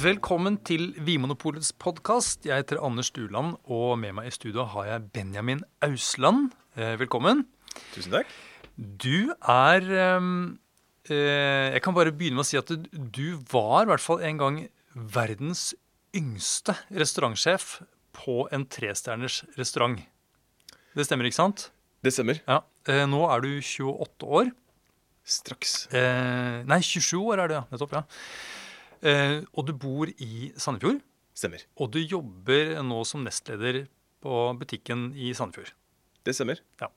[0.00, 2.46] Velkommen til Vinmonopolets podkast.
[2.48, 6.54] Jeg heter Anders Stuland, og med meg i studio har jeg Benjamin Ausland.
[6.72, 7.42] Eh, velkommen.
[7.92, 8.30] Tusen takk.
[8.78, 10.30] Du er ehm,
[11.04, 14.24] eh, Jeg kan bare begynne med å si at du, du var i hvert fall
[14.24, 14.60] en gang
[14.94, 15.74] verdens
[16.16, 17.82] yngste restaurantsjef
[18.22, 19.98] på en trestjerners restaurant.
[20.96, 21.66] Det stemmer, ikke sant?
[22.00, 22.40] Det stemmer.
[22.48, 22.62] Ja.
[22.88, 24.54] Eh, nå er du 28 år.
[25.28, 25.76] Straks.
[25.92, 27.68] Eh, nei, 27 år er det, ja.
[27.74, 27.98] Nettopp.
[28.00, 28.06] ja.
[29.00, 31.00] Eh, og du bor i Sandefjord.
[31.36, 31.62] Stemmer.
[31.80, 33.84] Og du jobber nå som nestleder
[34.20, 35.72] på butikken i Sandefjord.
[36.26, 36.60] Det stemmer.
[36.82, 36.90] Ja.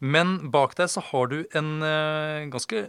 [0.00, 2.86] Men bak deg så har du en eh, ganske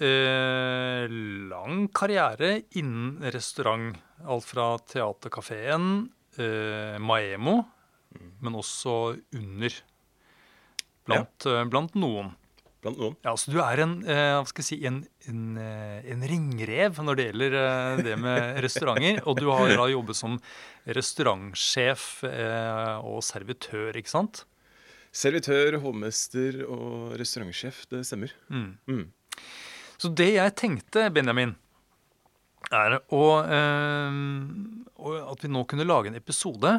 [0.00, 1.04] eh,
[1.52, 3.92] lang karriere innen restaurant.
[4.26, 6.08] Alt fra Theatercaféen,
[6.40, 7.60] eh, Maemo,
[8.42, 8.96] men også
[9.36, 9.78] under.
[11.08, 11.62] Blant, ja.
[11.70, 12.34] blant noen.
[12.84, 13.16] Blant noen.
[13.24, 15.00] Ja, altså du er en, eh, hva skal jeg si, en,
[15.30, 19.18] en, eh, en ringrev når det gjelder eh, det med restauranter.
[19.26, 20.36] Og du har da jobbet som
[20.98, 24.44] restaurantsjef eh, og servitør, ikke sant?
[25.10, 27.82] Servitør, hovmester og restaurantsjef.
[27.90, 28.34] Det stemmer.
[28.52, 28.70] Mm.
[28.86, 29.06] Mm.
[29.98, 31.56] Så det jeg tenkte, Benjamin,
[32.70, 34.22] er å, eh,
[35.24, 36.76] at vi nå kunne lage en episode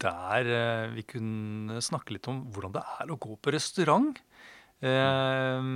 [0.00, 4.16] der eh, vi kunne snakke litt om hvordan det er å gå på restaurant.
[4.82, 5.68] Eh,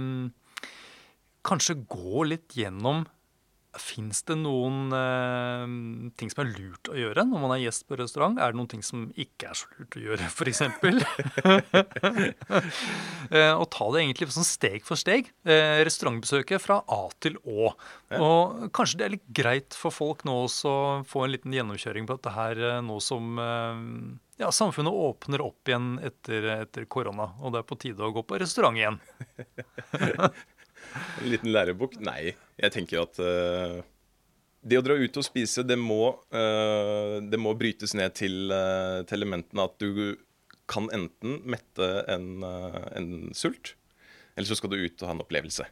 [1.48, 3.06] kanskje gå litt gjennom
[3.78, 5.64] Fins det noen eh,
[6.18, 8.38] ting som er lurt å gjøre når man er gjest på restaurant?
[8.40, 10.62] Er det noen ting som ikke er så lurt å gjøre, f.eks.?
[13.28, 15.26] Eh, og ta det egentlig sånn steg for steg.
[15.44, 17.74] Eh, restaurantbesøket fra A til Å.
[18.08, 18.20] Ja.
[18.24, 22.08] Og kanskje det er litt greit for folk nå også å få en liten gjennomkjøring
[22.08, 23.82] på dette her eh, nå som eh,
[24.38, 28.22] ja, samfunnet åpner opp igjen etter, etter korona, og det er på tide å gå
[28.22, 29.00] på restaurant igjen.
[31.22, 31.98] En liten lærebok?
[32.04, 32.34] Nei.
[32.58, 33.80] Jeg tenker at uh,
[34.62, 39.02] det å dra ut og spise, det må, uh, det må brytes ned til, uh,
[39.08, 40.16] til elementene at du
[40.68, 43.72] kan enten mette en, en sult,
[44.36, 45.64] eller så skal du ut og ha en opplevelse.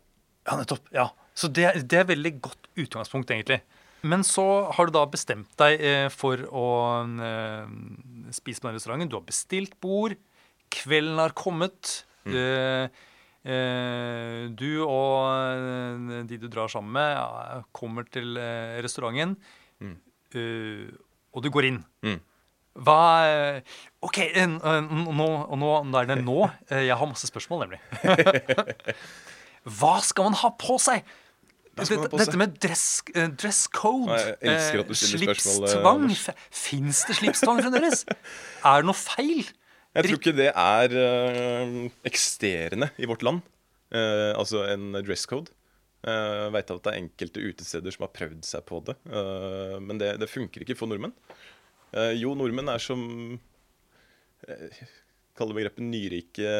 [0.46, 0.86] Ja, nettopp.
[0.94, 1.10] Ja.
[1.36, 3.60] Så det, det er veldig godt utgangspunkt, egentlig.
[4.06, 5.82] Men så har du da bestemt deg
[6.14, 6.64] for å
[8.34, 9.10] spise på den restauranten.
[9.10, 10.16] Du har bestilt bord.
[10.72, 12.04] Kvelden har kommet.
[12.26, 12.88] Eh,
[13.46, 19.36] eh, du og eh, de du drar sammen med, kommer til eh, restauranten.
[20.34, 20.88] Eh,
[21.36, 21.82] og du går inn.
[22.02, 22.18] Mm.
[22.86, 23.00] Hva
[24.04, 26.40] OK, nå, nå, er det nå.
[26.68, 27.80] Jeg har masse spørsmål, nemlig.
[29.78, 31.06] Hva skal man ha på seg?
[31.76, 36.06] Dette, dette med dress, uh, dress code, Ja, spørsmål, eh, slipstvang.
[36.50, 38.06] Fins det slipstvang fremdeles?
[38.64, 39.44] Er det noe feil?
[39.96, 41.76] Jeg tror ikke det er uh,
[42.08, 43.44] eksisterende i vårt land.
[43.92, 45.52] Uh, altså en dress code.
[46.06, 48.94] Jeg vet at det er enkelte utesteder som har prøvd seg på det.
[49.10, 51.10] eh, men det, det funker ikke for nordmenn.
[51.96, 53.00] Eh, jo, nordmenn er som
[55.36, 56.52] Kall det begrepet nyrike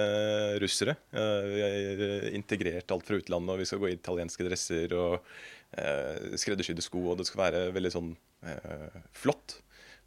[0.62, 0.96] russere.
[1.16, 4.96] Eh, vi er eh, integrert alt fra utlandet, og vi skal gå i italienske dresser
[4.96, 5.30] og
[5.76, 8.12] skreddersydde sko, og det skal være veldig sånn
[8.48, 9.58] eh, flott.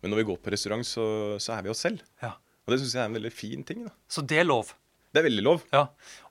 [0.02, 1.03] Men når vi går på restaurant, så,
[1.41, 2.03] så er vi oss selv.
[2.24, 2.31] Ja.
[2.66, 3.84] Og det syns jeg er en veldig fin ting.
[3.85, 3.91] da.
[4.09, 4.72] Så det er lov.
[5.09, 5.63] Det er veldig lov.
[5.74, 5.88] Ja,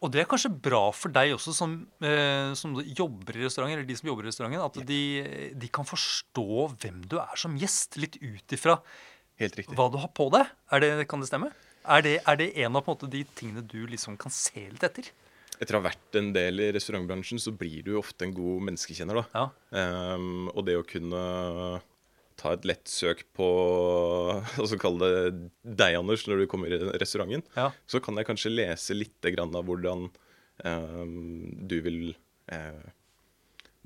[0.06, 3.88] Og det er kanskje bra for deg også som, eh, som jobber i restauranten, eller
[3.88, 5.00] de som jobber i restauranten, at de,
[5.58, 6.46] de kan forstå
[6.78, 8.78] hvem du er som gjest, litt ut ifra
[9.38, 10.48] hva du har på deg.
[10.74, 11.50] Er det, kan det stemme?
[11.88, 14.66] Er det, er det en av på en måte, de tingene du liksom kan se
[14.68, 15.08] litt etter?
[15.58, 18.66] Etter å ha vært en del i restaurantbransjen, så blir du jo ofte en god
[18.68, 19.22] menneskekjenner.
[19.22, 19.24] da.
[19.72, 20.14] Ja.
[20.14, 21.22] Um, og det å kunne
[22.38, 23.46] ta et lett søk på
[24.60, 25.32] Altså kalle det
[25.80, 27.72] deg, Anders, når du kommer i restauranten, Ja.
[27.90, 30.06] så kan jeg kanskje lese litt av hvordan
[30.64, 32.14] um, du vil
[32.52, 32.84] eh,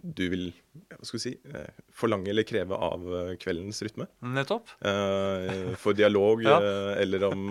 [0.02, 0.48] Du vil
[0.90, 4.08] hva skal si, eh, forlange eller kreve av eh, kveldens rytme.
[4.34, 4.72] Nettopp.
[4.82, 6.56] Eh, for dialog, Ja.
[6.98, 7.44] eller om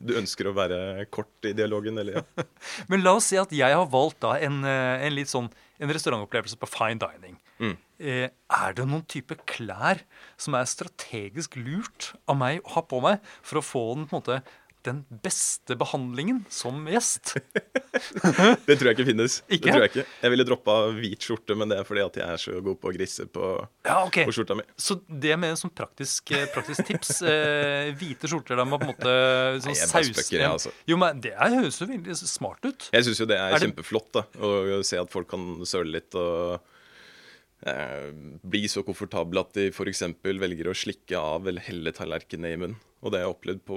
[0.00, 2.22] du ønsker å være kort i dialogen, eller ja.
[2.90, 6.56] Men la oss si at jeg har valgt da en, en litt sånn en restaurantopplevelse
[6.58, 7.36] på fine dining.
[7.62, 7.76] Mm.
[8.02, 10.00] Er det noen type klær
[10.40, 14.16] som er strategisk lurt av meg å ha på meg for å få den på
[14.16, 14.40] en måte
[14.88, 17.36] den beste behandlingen som gjest?
[18.68, 19.38] Det tror jeg ikke finnes.
[19.48, 19.68] Ikke?
[19.68, 20.04] Det tror Jeg ikke.
[20.24, 22.90] Jeg ville droppa hvit skjorte, men det er fordi at jeg er så god på
[22.90, 23.50] å grisse på,
[23.86, 24.26] Ja, okay.
[24.28, 24.64] på skjorta mi.
[24.80, 28.88] Så det med en sånn praktisk, eh, praktisk tips eh, Hvite skjorter da med på
[28.88, 29.12] en måte
[29.64, 30.72] sånn Nei, jeg saus jeg, altså.
[30.88, 32.88] Jo, men Det høres jo veldig smart ut.
[32.94, 35.98] Jeg syns jo det er, Er det- kjempeflott da, å se at folk kan søle
[35.98, 36.58] litt og
[37.66, 38.10] eh,
[38.42, 40.04] bli så komfortable at de f.eks.
[40.24, 42.78] velger å slikke av eller helle tallerkenene i munnen.
[42.98, 43.76] Og det har jeg opplevd på,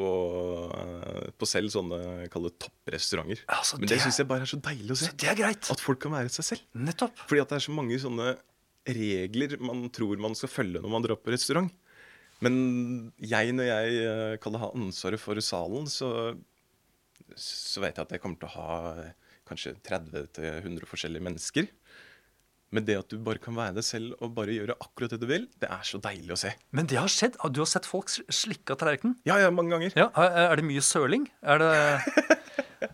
[0.73, 3.43] eh, på selv sånne kallet topprestauranter.
[3.53, 5.11] Altså, Men det det syns jeg bare er så deilig å se.
[5.13, 5.69] Det er greit.
[5.69, 6.65] At folk kan være seg selv.
[6.73, 7.21] Nettopp.
[7.29, 8.33] Fordi at det er så mange sånne
[8.89, 11.69] regler man tror man skal følge når man drar på restaurant.
[12.41, 12.55] Men
[13.21, 16.33] jeg, når jeg eh, kan ha ansvaret for salen, så,
[17.37, 19.11] så vet jeg at jeg kommer til å ha
[19.45, 21.69] kanskje 30-100 forskjellige mennesker.
[22.71, 25.25] Men det at du bare kan være deg selv og bare gjøre akkurat det du
[25.27, 26.53] vil, det er så deilig å se.
[26.71, 27.35] Men det har skjedd.
[27.51, 29.17] Du har sett folk slikke av tallerkenen?
[29.27, 29.91] Ja, ja, mange ganger.
[29.99, 31.25] Ja, Er det mye søling?
[31.43, 31.71] Er det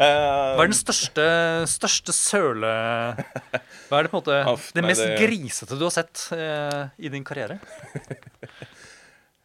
[0.00, 1.24] Hva er den største,
[1.68, 2.70] største søle...
[3.90, 6.22] Hva er det på en måte Aff, det nei, mest det- grisete du har sett
[6.36, 7.58] eh, i din karriere?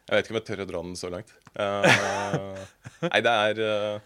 [0.06, 1.32] Jeg vet ikke om jeg tør å dra den så langt.
[1.58, 2.60] Uh,
[3.10, 4.04] nei, det er eh,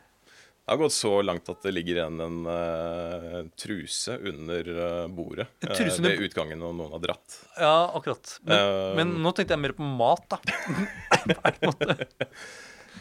[0.71, 5.49] Det har gått så langt at det ligger igjen en uh, truse under eh, bordet
[5.67, 7.39] eh, truse under ved utgangen når noen har dratt.
[7.59, 8.37] Ja, akkurat.
[8.47, 10.39] Men, Eh, men nå tenkte jeg mer på mat, da.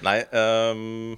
[0.07, 1.13] Nei um,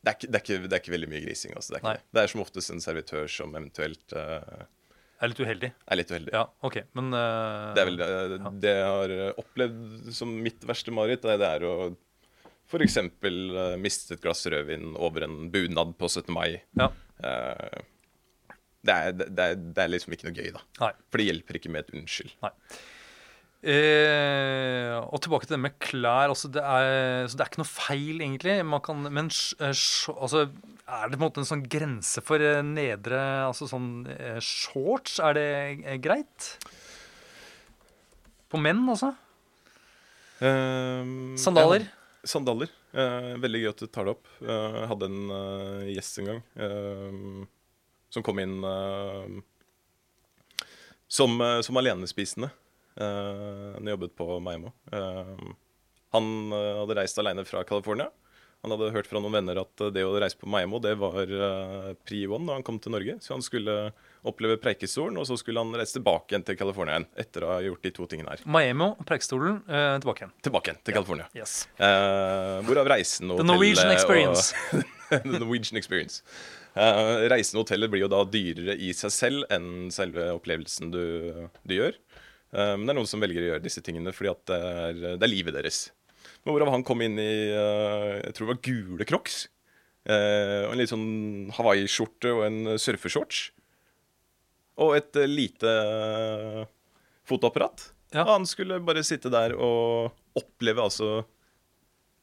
[0.00, 1.52] det, er ikke, det, er ikke, det er ikke veldig mye grising.
[1.58, 1.74] Altså.
[1.74, 2.22] Det, er det.
[2.22, 4.64] er som oftest en servitør som eventuelt uh,
[5.20, 5.70] er litt uheldig.
[5.84, 6.32] er litt uheldig.
[6.32, 6.80] Ja, OK.
[6.96, 8.08] Men Uh, Det er vel det,
[8.64, 11.76] det jeg har opplevd som mitt verste mareritt, det er å
[12.72, 12.98] f.eks.
[13.22, 16.32] Uh, miste et glass rødvin over en bunad på 17.
[16.34, 16.62] mai.
[16.80, 16.88] Ja.
[17.22, 17.82] Uh,
[18.82, 20.64] det, er, det, er, det er liksom ikke noe gøy, da.
[20.82, 20.90] Nei.
[21.12, 22.34] For det hjelper ikke med et unnskyld.
[23.62, 26.32] Eh, og tilbake til det med klær.
[26.32, 28.56] Altså det er, så det er ikke noe feil, egentlig.
[28.66, 29.84] Man kan, men eh,
[30.16, 30.48] altså,
[30.82, 35.20] er det på en måte en sånn grense for eh, nedre Altså sånn eh, shorts?
[35.22, 35.46] Er det
[35.78, 36.48] eh, greit?
[38.50, 39.14] På menn, altså?
[40.42, 41.86] Um, Sandaler?
[41.86, 42.70] ja, sandaler.
[42.92, 44.28] Eh, veldig gøy at du tar det opp.
[44.42, 47.42] Eh, jeg hadde en eh, gjest en gang ehm,
[48.12, 49.40] som kom inn eh,
[51.12, 52.48] som, uh, som alenespisende
[52.92, 54.72] jeg jobbet på Maimo.
[54.92, 55.54] Ehm,
[56.12, 58.10] han eh, hadde reist alene fra California.
[58.62, 61.16] Han hadde hørt fra noen venner at eh, det å reise på Maimo det var
[62.06, 63.18] pri one da han kom til Norge.
[63.24, 63.76] Så han skulle
[64.28, 67.06] oppleve Preikestolen, og så skulle han reise tilbake igjen til California igjen.
[67.24, 68.42] Etter å ha gjort de to tingene her.
[68.46, 70.34] Miami og Preikestolen eh, tilbake igjen.
[70.46, 71.26] Tilbake igjen til California.
[71.34, 71.54] Yes.
[71.76, 74.52] Eh, hvorav reisen og The Norwegian experience.
[74.72, 74.84] Og,
[75.26, 76.20] The Norwegian experience.
[76.72, 81.02] Eh, reisen og hotellet blir jo da dyrere i seg selv enn selve opplevelsen du,
[81.66, 81.98] du gjør.
[82.54, 85.02] Eh, men det er noen som velger å gjøre disse tingene fordi at det er,
[85.18, 85.82] det er livet deres.
[86.44, 89.40] Men hvorav han kom inn i eh, jeg tror det var gule crocs.
[90.06, 93.48] eh, og en litt sånn hawaiiskjorte og en surfeshorts.
[94.80, 96.62] Og et eh, lite eh,
[97.28, 97.90] fotoapparat.
[98.12, 98.24] Ja.
[98.28, 101.22] Han skulle bare sitte der og oppleve altså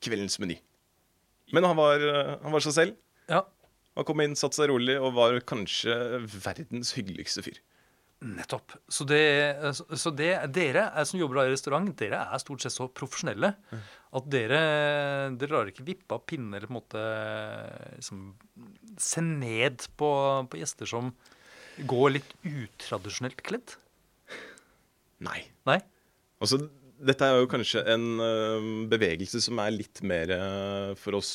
[0.03, 0.57] kveldens meny.
[1.53, 2.99] Men han var, eh, han var seg selv.
[3.29, 3.43] Ja,
[3.97, 5.91] Han kom inn, satte seg rolig og var kanskje
[6.23, 7.57] verdens hyggeligste fyr.
[8.21, 8.73] nettopp.
[8.87, 9.19] Så, det,
[9.95, 13.53] så det, dere er, som jobber i restaurant, dere er stort sett så profesjonelle
[14.11, 14.59] at dere,
[15.39, 17.03] dere lar ikke vippe av pinnen eller på en måte
[17.95, 18.23] liksom,
[18.99, 20.09] se ned på,
[20.51, 21.13] på gjester som
[21.87, 23.75] går litt utradisjonelt kledd.
[25.23, 25.39] Nei.
[25.67, 25.79] Nei?
[26.39, 26.61] Altså,
[26.99, 31.33] dette er jo kanskje en uh, bevegelse som er litt mer uh, for oss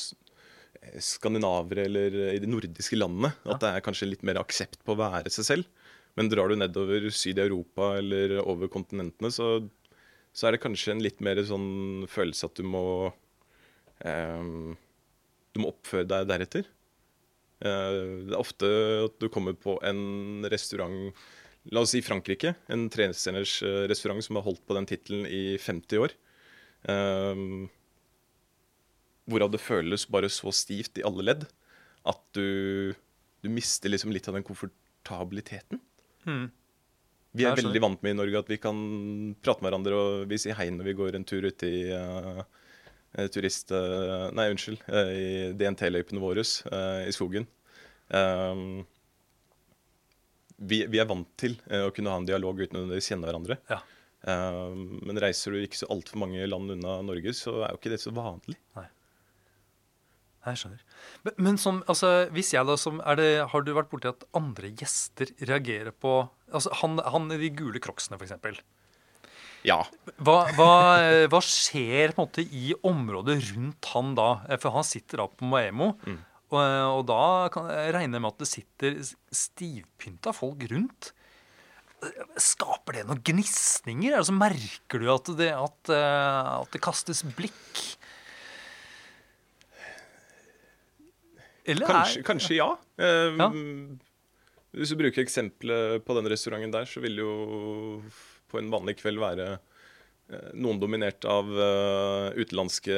[0.81, 3.33] eh, skandinavere eller i de nordiske landene.
[3.45, 5.91] At det er kanskje litt mer aksept på å være seg selv.
[6.15, 9.59] Men drar du nedover syd i Europa eller over kontinentene, så,
[10.31, 12.85] så er det kanskje en litt mer sånn følelse at du må
[13.99, 14.77] um,
[15.51, 16.69] Du må oppføre deg deretter.
[17.65, 18.69] Eh, det er ofte
[19.07, 21.11] at du kommer på en restaurant
[21.73, 22.51] La oss si Frankrike.
[22.69, 26.13] En trestjerners eh, restaurant som har holdt på den tittelen i 50 år.
[26.85, 27.63] Um,
[29.25, 31.47] hvorav det føles bare så stivt i alle ledd
[32.05, 32.93] at du,
[33.41, 35.81] du mister liksom litt av den komfortabiliteten.
[36.29, 36.51] Mm.
[37.35, 38.77] Vi er veldig vant med i Norge at vi kan
[39.43, 42.29] prate med hverandre og vi sier hei når vi går en tur ute i eh,
[42.31, 42.45] eh,
[43.33, 43.71] turist...
[43.75, 44.83] eh, nei, unnskyld.
[44.91, 47.47] eh, I DNT-løypene våre eh, i skogen.
[50.55, 53.59] Vi, vi er vant til eh, å kunne ha en dialog uten å kjenne hverandre.
[53.71, 53.81] Ja.
[54.25, 57.99] Men reiser du ikke så altfor mange land unna Norge, så er jo ikke det
[58.01, 58.55] så vanlig.
[58.73, 58.87] Nei,
[60.47, 60.79] Jeg skjønner.
[61.27, 64.25] Men, men som, altså, hvis jeg da som er det, Har du vært borti at
[64.37, 66.15] andre gjester reagerer på
[66.49, 68.33] altså Han, han i de gule crocsene, f.eks.
[69.65, 69.79] Ja.
[70.21, 70.69] Hva, hva,
[71.31, 74.29] hva skjer på en måte i området rundt han da?
[74.49, 75.93] Eh, For han sitter da på Maemo.
[76.53, 78.99] Og, og da kan jeg regne med at det sitter
[79.33, 81.09] stivpynta folk rundt.
[82.37, 84.13] Skaper det noen gnisninger?
[84.19, 87.81] Altså, merker du at det, at, eh, at det kastes blikk?
[91.65, 92.69] Eller Kanskje, er kanskje ja.
[93.01, 93.49] Um, Ja.
[94.75, 97.29] Hvis du bruker eksempelet på den restauranten der, så vil jo
[98.51, 102.95] på en vanlig kveld være eh, noen dominert av eh, utenlandske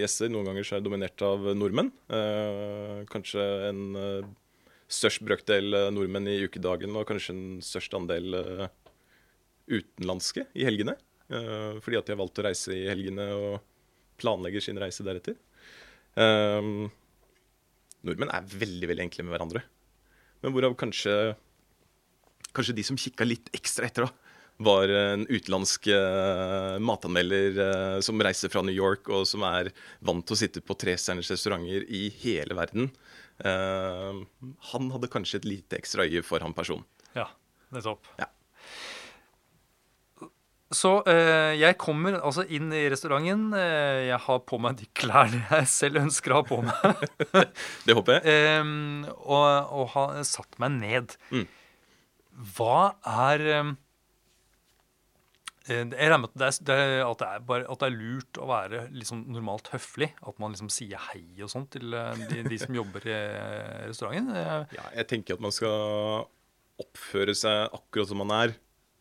[0.00, 0.30] gjester.
[0.32, 1.92] Noen ganger så er det dominert av nordmenn.
[2.12, 3.82] Eh, kanskje en
[4.92, 8.34] størst brøkdel nordmenn i ukedagen og kanskje en størst andel
[9.72, 10.98] utenlandske i helgene.
[11.80, 13.62] fordi at de har valgt å reise i helgene og
[14.20, 15.38] planlegger sin reise deretter.
[18.04, 19.62] Nordmenn er veldig veldig enkle med hverandre.
[20.42, 21.14] Men hvorav kanskje
[22.52, 24.21] Kanskje de som kikka litt ekstra etter, da,
[24.60, 29.72] var en utenlandsk uh, matanmelder uh, som reiser fra New York, og som er
[30.04, 32.90] vant til å sitte på trestjerners restauranter i hele verden.
[33.42, 34.22] Uh,
[34.72, 36.86] han hadde kanskje et lite ekstra øye for han personen.
[37.16, 37.30] Ja,
[37.74, 38.10] nettopp.
[38.20, 38.30] Ja.
[40.72, 43.50] Så jeg kommer altså inn i restauranten.
[43.52, 47.02] Jeg har på meg de klærne jeg selv ønsker å ha på meg.
[47.84, 48.38] Det håper jeg.
[48.56, 51.12] Em, og, og har satt meg ned.
[51.28, 51.44] Mm.
[52.56, 53.78] Hva er em, eh,
[55.68, 58.46] Jeg regner med at det er, at det er, bare, at det er lurt å
[58.50, 60.08] være liksom normalt høflig.
[60.26, 63.86] At man liksom sier hei og sånn til eh, de, de som jobber i eh,
[63.92, 64.34] restauranten.
[64.34, 66.26] Eh, Ja, jeg tenker at man skal
[66.82, 68.54] oppføre seg akkurat som man er.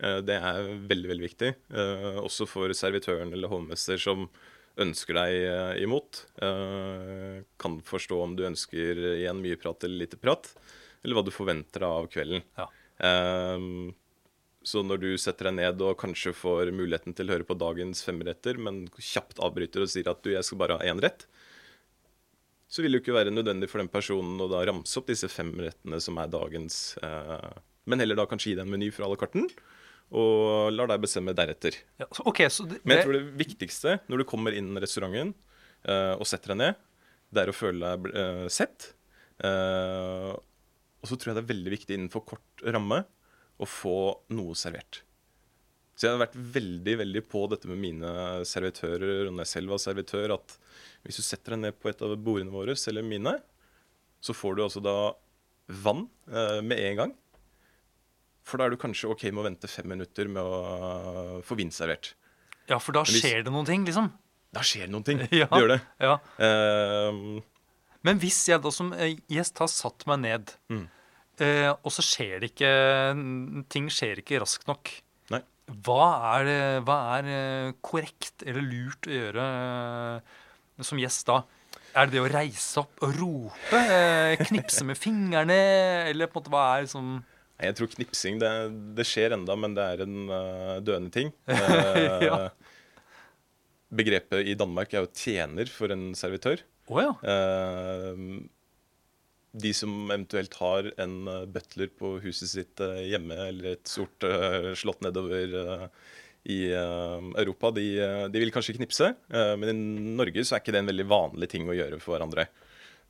[0.03, 1.51] Eh, Det er veldig veldig viktig.
[1.74, 4.27] Eh, Også for servitøren eller hovmester som
[4.82, 6.25] ønsker deg eh, imot.
[6.46, 10.53] Eh, Kan forstå om du ønsker igjen mye prat eller lite prat,
[11.01, 12.46] eller hva du forventer av kvelden.
[12.60, 12.70] Ja.
[13.01, 13.65] Eh,
[14.63, 18.03] Så når du setter deg ned og kanskje får muligheten til å høre på dagens
[18.06, 21.25] femretter, men kjapt avbryter og sier at du, jeg skal bare ha én rett,
[22.72, 25.27] så vil det jo ikke være nødvendig for den personen å da ramse opp disse
[25.34, 27.50] fem rettene som er dagens, eh,
[27.89, 29.80] men heller da kanskje gi deg en meny fra alle kartene, karten,
[30.12, 31.77] og lar deg bestemme deretter.
[32.01, 35.34] ja, okay, så det, Men jeg tror det viktigste når du kommer inn i restauranten
[35.88, 36.82] eh, og setter deg ned,
[37.32, 38.91] det er å føle deg eh, sett.
[39.39, 40.32] Eh,
[41.01, 43.06] og så tror jeg det er veldig viktig innenfor kort ramme
[43.62, 43.96] å få
[44.34, 45.01] noe servert.
[45.96, 48.12] Så jeg har vært veldig veldig på dette med mine
[48.48, 50.56] servitører og når jeg selv var servitør, at
[51.06, 53.36] hvis du setter deg ned på et av bordene våre, eller mine,
[54.22, 54.96] så får du altså da
[55.84, 57.13] vann eh, med en gang.
[58.48, 61.70] For da er du kanskje OK med å vente fem minutter med å få vin
[61.74, 62.13] servert.
[62.70, 64.10] ja, for da hvis- skjer det noen ting, liksom.
[64.53, 65.20] Da skjer det noen ting.
[65.32, 65.46] Ja.
[65.51, 65.82] Det gjør det.
[66.01, 66.15] Ja.
[66.39, 67.41] Ehm,
[68.03, 70.88] Men hvis jeg da som eh, gjest har satt meg ned, Mm.
[71.41, 72.74] Eh, og så skjer det ikke
[73.71, 74.91] Ting skjer ikke raskt nok.
[75.33, 75.41] Nei.
[75.86, 76.05] Hva
[76.38, 76.51] er,
[76.86, 80.38] hva er eh, korrekt eller lurt å gjøre eh,
[80.86, 81.41] som gjest da?
[81.91, 83.79] Er det det å reise opp og rope?
[83.79, 85.60] Eh, knipse med fingrene?
[86.12, 87.13] Eller på en måte hva er liksom
[87.62, 88.51] Jeg tror knipsing det,
[88.98, 91.33] det skjer enda, men det er en uh, døende ting.
[91.50, 92.38] Uh, Ja.
[93.91, 96.62] Begrepet i Danmark er jo tjener for en servitør.
[96.88, 97.12] Oh, ja.
[97.27, 98.21] Eh,
[99.51, 104.24] de som eventuelt har en eh, butler på huset sitt eh, hjemme, eller et stort
[104.27, 105.89] eh, slott nedover
[106.50, 107.84] i Europa, de,
[108.34, 109.12] de vil kanskje knipse.
[109.29, 109.74] men i
[110.17, 112.48] Norge så er ikke det en veldig vanlig ting å gjøre for hverandre.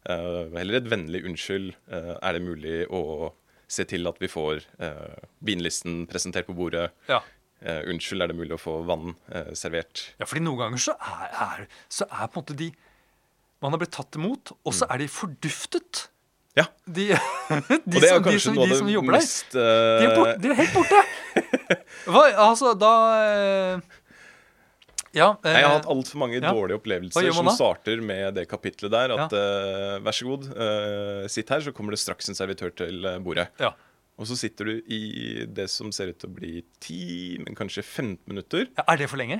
[0.03, 1.69] Heller et vennlig unnskyld.
[1.87, 3.31] er det mulig å
[3.71, 4.65] se til at vi får
[5.47, 6.89] vinlisten presentert på bordet?
[7.07, 7.21] ja.
[7.63, 9.15] Unnskyld, er det mulig å få vann
[9.55, 10.09] servert?
[10.19, 12.71] Ja, fordi noen ganger så er, er, så er på en måte de
[13.63, 16.09] Man har blitt tatt imot, og så er de forduftet.
[16.57, 16.65] Ja.
[16.85, 17.15] De, de.
[17.15, 19.27] Og det er kanskje som, noe de av som det jobber der.
[19.55, 21.01] De er, eh, bort, de er helt borte!
[22.11, 23.99] Hva, altså, da eh,
[25.15, 25.29] Ja.
[25.43, 26.51] Nei, jeg har eh, hatt altfor mange ja.
[26.51, 29.15] dårlige opplevelser som starter med det kapitlet der.
[29.15, 33.07] At eh, vær så god, uh, sitt her, så kommer det straks en servitør til
[33.07, 33.49] eh, bordet.
[33.61, 33.73] ja.
[34.21, 36.51] Og så sitter du i det som ser ut til å bli
[36.83, 38.67] 10, men kanskje 15 minutter.
[38.77, 39.39] Ja, Er det for lenge?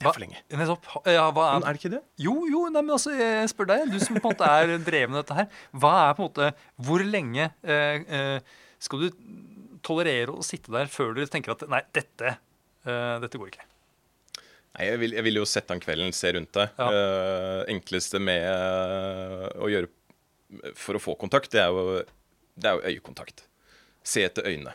[0.00, 0.40] Det er for lenge.
[0.58, 0.86] Nettopp.
[1.06, 2.02] Ja, hva Men er er det ikke det?
[2.24, 5.18] Jo, jo, nei, men altså, jeg spør deg, du som på en måte er dreven
[5.18, 5.50] dette her.
[5.72, 6.48] Hva er på en måte
[6.88, 9.20] Hvor lenge eh, eh, skal du
[9.86, 12.36] tolerere å sitte der før du tenker at nei, dette,
[12.86, 13.68] eh, dette går ikke?
[14.72, 16.78] Nei, jeg vil, jeg vil jo sette an kvelden, se rundt deg.
[16.80, 16.88] Ja.
[16.88, 21.98] Eh, enkleste med eh, å gjøre for å få kontakt, det er jo,
[22.56, 23.44] det er jo øyekontakt.
[24.04, 24.74] Se etter øynene.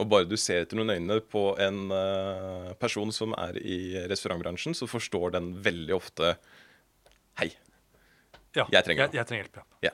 [0.00, 3.80] Og bare du ser etter noen øyne på en uh, person som er i
[4.10, 6.36] restaurantbransjen, så forstår den veldig ofte
[7.40, 7.48] Hei.
[8.52, 9.60] Ja, Jeg trenger jeg, jeg trenger hjelp.
[9.84, 9.92] Ja.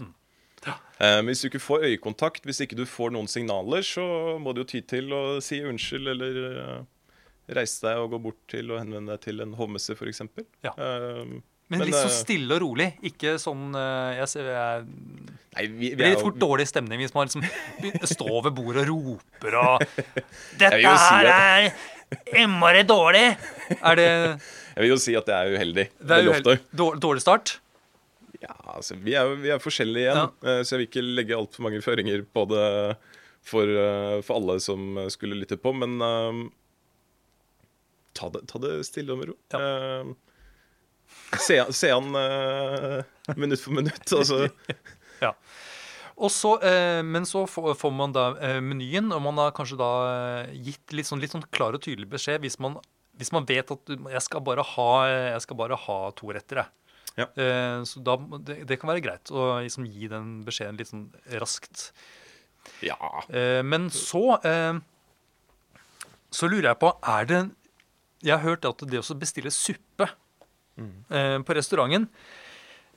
[0.67, 0.75] Ja.
[0.99, 4.05] Uh, hvis du ikke får øyekontakt, hvis ikke du får noen signaler, så
[4.43, 6.81] må du jo ty til å si unnskyld eller uh,
[7.55, 10.25] reise deg og gå bort til og henvende deg til en hovmester, f.eks.
[10.67, 10.75] Ja.
[10.75, 12.87] Uh, Men, litt så eh, stille og rolig.
[13.05, 14.87] Ikke sånn eh, Jeg, ser, jeg
[15.59, 17.45] Nei, vi, vi Det blir jo- fort dårlig stemning hvis man liksom
[18.09, 19.85] står ved bordet og roper og
[20.61, 23.25] Dette her si at- er innmari dårlig!
[23.83, 24.09] Er det
[24.79, 25.85] Jeg vil jo si at det er uheldig.
[25.99, 26.69] Det er helt
[27.03, 27.57] dårlig, start?
[28.39, 30.53] Ja, altså, vi er vi er forskjellige igjen, ja.
[30.63, 32.63] så jeg vil ikke legge altfor mange føringer på det
[33.49, 35.73] for, eh, for alle som skulle lytte på.
[35.75, 36.39] Men eh,
[38.15, 39.37] ta, det, ta det stille og med ro.
[39.59, 40.15] Eh,
[41.39, 44.07] se, se han uh, minutt for minutt.
[44.13, 44.49] Altså,
[45.23, 45.33] Ja.
[46.19, 49.91] Og så, eh, men så får, man da eh, menyen, og man har kanskje da
[50.09, 52.79] eh, gitt litt sånn, litt sånn klar og tydelig beskjed hvis man,
[53.19, 56.65] hvis man vet at jeg skal bare ha, jeg skal bare ha to retter.
[57.19, 57.29] Ja.
[57.35, 61.07] Eh, så da, det, det kan være greit å liksom gi den beskjeden litt sånn
[61.39, 61.91] raskt.
[62.83, 62.99] Ja.
[63.31, 64.77] Eh, men så eh,
[66.35, 67.39] Så lurer jeg på Er det
[68.21, 70.11] Jeg har hørt at det å bestille suppe
[70.79, 72.09] eh, på restauranten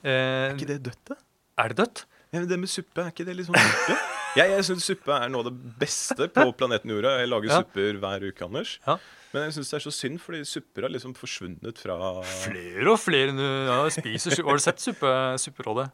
[0.03, 1.17] eh, Er ikke det dødt, da?
[1.61, 2.03] Er det dødt?
[2.31, 3.97] Ja, men det med suppe, er ikke det litt sånn borte?
[4.31, 7.17] Jeg, jeg syns suppe er noe av det beste på planeten jorda.
[7.19, 7.57] Jeg lager Ja.
[7.65, 8.77] supper hver uke, Anders.
[8.88, 8.93] Ja.
[9.33, 13.00] Men jeg syns det er så synd, fordi supper har liksom forsvunnet fra Flere og
[13.03, 14.47] flere nå ja, spiser suppe.
[14.47, 15.11] Har du sett suppe,
[15.43, 15.89] Supperådet?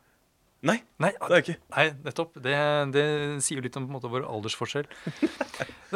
[0.70, 1.58] Nei, Nei, det har jeg ikke.
[1.74, 2.38] nei, nettopp.
[2.46, 2.54] Det,
[2.94, 3.08] det
[3.46, 4.86] sier litt om på en måte, vår aldersforskjell.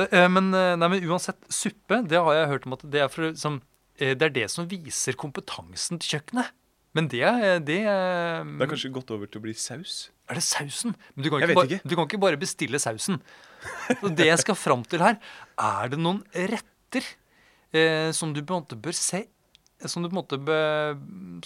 [0.01, 3.09] Eh, men, eh, nei, men uansett, suppe, det har jeg hørt om at det er,
[3.11, 3.70] for, som, eh,
[4.01, 6.49] det er det som viser kompetansen til kjøkkenet.
[6.97, 10.09] Men det er det er, Det har kanskje gått over til å bli saus.
[10.27, 10.95] Er det sausen?
[11.15, 13.21] Men du kan, ikke bare, du kan ikke bare bestille sausen.
[14.01, 15.19] Så det jeg skal fram til her,
[15.55, 17.05] er det noen retter
[17.71, 19.25] eh, som du på en måte bør se
[19.89, 20.57] som du på en måte be,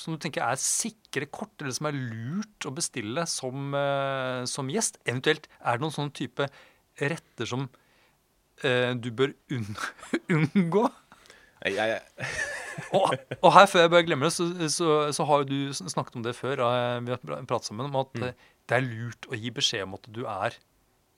[0.01, 4.71] som du tenker er sikre kort, eller som er lurt å bestille som, eh, som
[4.71, 4.99] gjest?
[5.05, 6.47] Eventuelt er det noen sånne type
[6.99, 7.67] retter som
[8.63, 9.77] eh, du bør unn,
[10.39, 10.85] unngå?
[11.63, 12.27] Jeg, jeg,
[12.93, 16.17] Og, og her, før jeg bare glemmer det, så, så, så har jo du snakket
[16.19, 16.59] om det før.
[16.67, 18.23] eh, Vi har pratet sammen om at Mm.
[18.27, 18.33] eh,
[18.67, 20.55] det er lurt å gi beskjed om at du er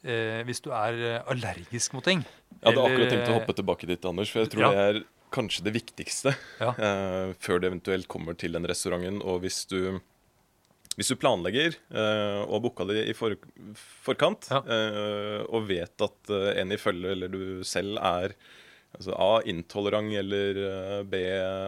[0.06, 2.22] eh, Hvis du er eh, allergisk mot ting.
[2.22, 4.70] jeg hadde Eller, akkurat tenkt å hoppe tilbake dit, Anders, for jeg tror Ja.
[4.70, 5.02] det er
[5.34, 6.70] kanskje det viktigste Ja.
[6.78, 9.18] eh, før du eventuelt kommer til den restauranten.
[9.26, 10.00] Og hvis du,
[10.96, 13.36] hvis du planlegger eh, og booka det i for,
[14.06, 14.62] forkant, Ja.
[14.62, 18.38] eh, og vet at en i følge eller du selv er
[18.96, 19.42] altså A.
[19.50, 21.20] Intolerant eller eh, B.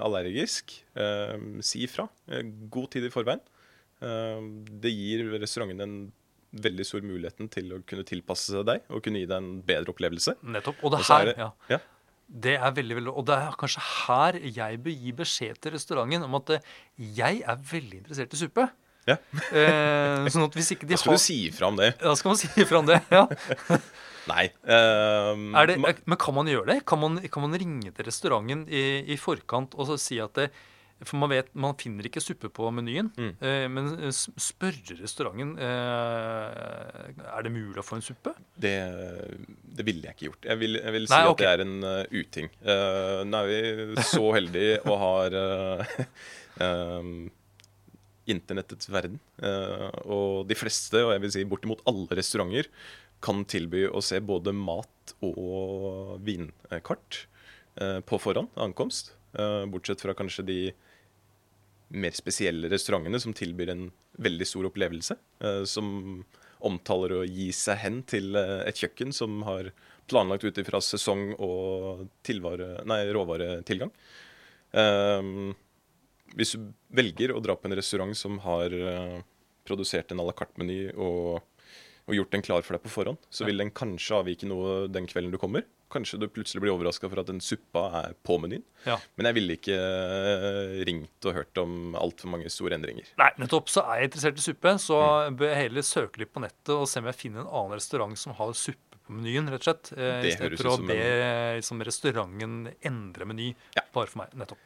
[0.05, 0.77] Allergisk.
[0.95, 1.35] Eh,
[1.65, 2.07] si ifra.
[2.31, 3.41] Eh, god tid i forveien.
[3.99, 5.95] Det gir restauranten en
[6.55, 9.91] veldig stor muligheten til å kunne tilpasse seg deg og kunne gi deg en bedre
[9.91, 10.37] opplevelse.
[10.47, 10.79] Nettopp.
[10.87, 11.49] Og det Og er her, det- ja.
[11.75, 11.79] ja.
[12.29, 16.23] Det er veldig, veldig Og det er kanskje her jeg bør gi beskjed til restauranten
[16.23, 16.51] om at
[16.95, 18.67] jeg er veldig interessert i suppe.
[19.09, 19.15] Ja.
[19.51, 21.95] Eh, sånn at hvis ikke de Da skal har du si ifra om det.
[21.99, 22.99] Da skal man si ifra om det.
[23.11, 23.25] ja.
[24.29, 24.47] Nei.
[24.69, 26.79] ehm, Er det, men kan man gjøre det?
[26.89, 30.49] Kan man, kan man ringe til restauranten i, i forkant og så si at det,
[31.07, 33.07] For man vet, man finner ikke suppe på menyen.
[33.15, 33.29] Mm.
[33.39, 37.05] Eh, men spørre restauranten eh,
[37.37, 38.33] Er det mulig å få en suppe.
[38.59, 38.75] det,
[39.63, 40.47] det ville jeg ikke gjort.
[40.51, 42.49] Jeg vil, jeg vil si Nei, at det er en uh, uting.
[42.67, 43.51] Uh, nå er
[43.95, 45.99] vi så heldige og har uh,
[46.67, 47.13] um,
[48.35, 49.21] internettets verden.
[49.41, 52.67] Uh, og de fleste, og jeg vil si bortimot alle restauranter,
[53.21, 57.23] kan tilby å se både mat og vinkart
[57.81, 59.13] eh, på forhånd ankomst.
[59.33, 60.59] Eh, bortsett fra kanskje de
[61.89, 63.87] mer spesielle restaurantene som tilbyr en
[64.21, 65.17] veldig stor opplevelse.
[65.43, 66.23] eh, som
[66.59, 69.71] omtaler å gi seg hen til et kjøkken som har
[70.11, 73.93] planlagt ut ifra sesong og tilvare, nei, råvaretilgang.
[76.35, 78.75] Hvis du velger å dra på en restaurant som har
[79.63, 81.39] produsert en à la carte-meny og,
[82.09, 85.05] og gjort den klar for deg på forhånd, så vil den kanskje avvike noe den
[85.09, 85.63] kvelden du kommer.
[85.89, 88.61] Kanskje du plutselig blir overraska for at den suppa er på menyen.
[88.85, 88.97] Ja.
[89.17, 93.07] Men jeg ville ikke eh, ringt og hørt om altfor mange store endringer.
[93.17, 93.69] Nei, nettopp.
[93.73, 95.37] Så er jeg interessert i suppe, så Mm.
[95.39, 98.17] bør jeg heller søke litt på nettet og se om jeg finner en annen restaurant
[98.17, 99.91] som har suppe på menyen, rett og slett.
[99.97, 103.81] Eh, Det I stedet høres for ut å be liksom, restauranten endre meny Ja.
[103.93, 104.29] bare for meg.
[104.37, 104.57] Nettopp.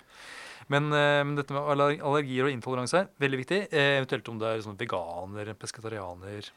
[0.70, 1.64] Men, eh, dette med
[2.04, 3.62] allergier og intoleranse er veldig viktig.
[3.74, 6.52] Eh, eventuelt om det er liksom veganer, pesketarianer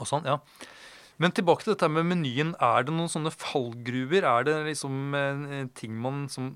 [0.00, 0.26] og sånn.
[0.28, 0.38] ja.
[1.20, 2.54] Men tilbake til dette med menyen.
[2.64, 4.24] Er det noen sånne fallgruver?
[4.24, 6.54] Er det liksom eh, ting man som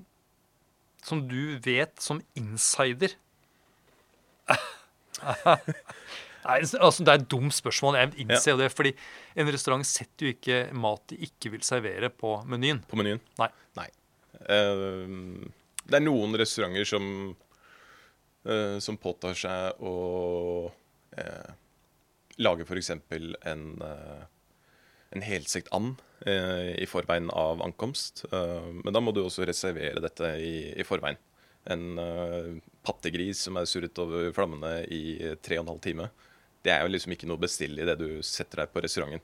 [1.05, 3.13] Som du vet som insider
[6.45, 7.97] Nei, altså Det er et dumt spørsmål.
[7.97, 8.71] Jeg innser jo det.
[8.73, 8.91] Fordi
[9.37, 12.81] en restaurant setter jo ikke mat de ikke vil servere på menyen.
[12.89, 13.21] På menyen?
[13.41, 13.49] Nei.
[14.49, 15.05] Eh,
[15.85, 17.05] det er noen restauranter som
[18.45, 19.95] uh, som påtar seg å
[20.69, 21.51] uh,
[22.41, 22.91] lage f.eks.
[22.91, 24.23] en uh,
[25.15, 28.25] en helsekt and eh, i forveien av ankomst.
[28.31, 31.19] Eh, men da må du også reservere dette i, i forveien.
[31.71, 32.51] En eh,
[32.85, 36.09] pattegris som er surret over flammene i tre og en halv time.
[36.65, 39.23] Det er jo liksom ikke noe å bestille det du setter deg på restauranten.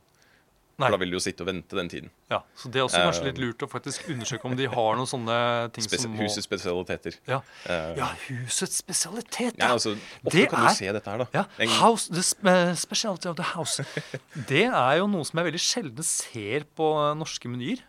[0.80, 0.88] Nei.
[0.88, 2.10] For da vil du jo sitte og vente den tiden.
[2.32, 4.96] Ja, Så det er også kanskje Eh, litt lurt å faktisk undersøke om de har
[4.98, 7.18] noen sånne ting Spes som må Husets spesialiteter.
[7.28, 7.42] ja.
[7.70, 9.58] Eh, ja, husets spesialitet.
[9.60, 9.94] Ja, altså,
[10.26, 11.28] ofte Det kan er- du se dette her, da.
[11.34, 11.46] Ja,
[11.82, 13.84] house, the eh, specialty of the house.
[14.48, 17.84] Det er jo noe som jeg veldig sjelden ser på eh, norske menyer.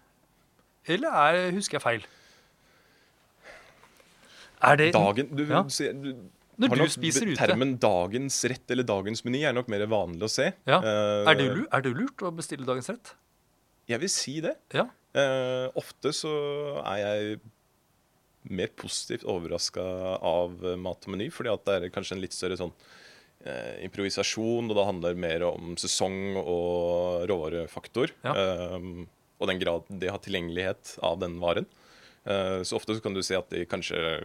[0.86, 2.04] Eller er, husker jeg feil?
[4.62, 5.62] Er det Dagen du, Ja.
[5.68, 6.14] ser- du,
[6.70, 7.38] Når du spiser ute.
[7.40, 10.52] Termen 'dagens rett' eller 'dagens meny' er nok mer vanlig å se.
[10.68, 10.78] Ja.
[10.78, 13.14] Uh, Er, det lurt, er det lurt å bestille dagens rett?
[13.90, 14.54] Jeg vil si det.
[14.72, 14.86] Ja.
[15.12, 16.32] Uh, ofte så
[16.86, 17.40] er jeg
[18.50, 19.82] mer positivt overraska
[20.18, 22.72] av mat og meny, fordi at det er kanskje en litt større sånn
[23.46, 28.14] eh, improvisasjon, og det handler mer om sesong og råvarefaktor.
[28.26, 28.34] Ja.
[28.34, 29.06] Eh,
[29.42, 31.68] og den grad de har tilgjengelighet av den varen.
[32.24, 34.22] Eh, så ofte så kan du se at de kanskje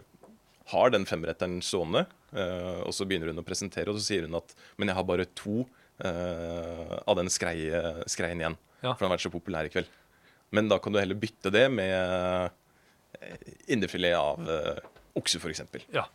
[0.72, 2.04] har den femretteren stående,
[2.36, 5.06] eh, og så begynner hun å presentere, og så sier hun at men jeg har
[5.08, 5.62] bare to
[6.04, 8.58] eh, av den skreie, skreien igjen.
[8.82, 8.92] Ja.
[8.92, 9.88] For den har vært så populær i kveld.
[10.54, 11.96] Men da kan du heller bytte det med
[13.18, 14.48] eh, indrefilet av
[15.18, 15.64] okse, f.eks.
[15.94, 16.06] Ja.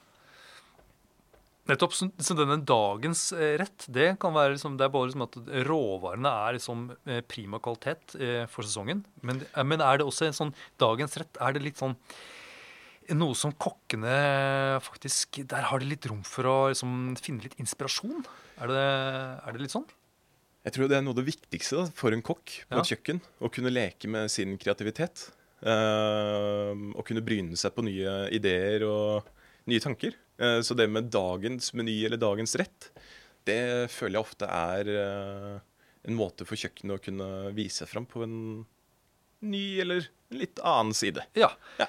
[1.69, 1.93] Nettopp.
[1.95, 3.29] Så, denne dagens
[3.61, 5.37] rett, det kan være liksom, det er bare liksom at
[5.67, 6.85] råvarene er liksom
[7.31, 8.17] prima kvalitet
[8.51, 9.05] for sesongen.
[9.23, 11.95] Men, men er det også en sånn dagens rett Er det litt sånn
[13.11, 14.13] noe som kokkene
[14.85, 18.23] faktisk Der har de litt rom for å liksom, finne litt inspirasjon?
[18.63, 18.83] Er det,
[19.43, 19.87] er det litt sånn?
[20.63, 22.79] Jeg tror det er noe av det viktigste da, for en kokk på Ja.
[22.79, 23.19] et kjøkken.
[23.43, 25.25] Å kunne leke med sin kreativitet.
[25.63, 29.27] Og kunne bryne seg på nye ideer og
[29.67, 30.15] nye tanker.
[30.39, 32.89] Uh, så det med dagens meny eller dagens rett,
[33.47, 35.59] det føler jeg ofte er uh,
[36.03, 38.37] en måte for kjøkkenet å kunne vise seg fram på en
[39.43, 41.23] ny eller en litt annen side.
[41.37, 41.51] Ja.
[41.79, 41.87] Ja.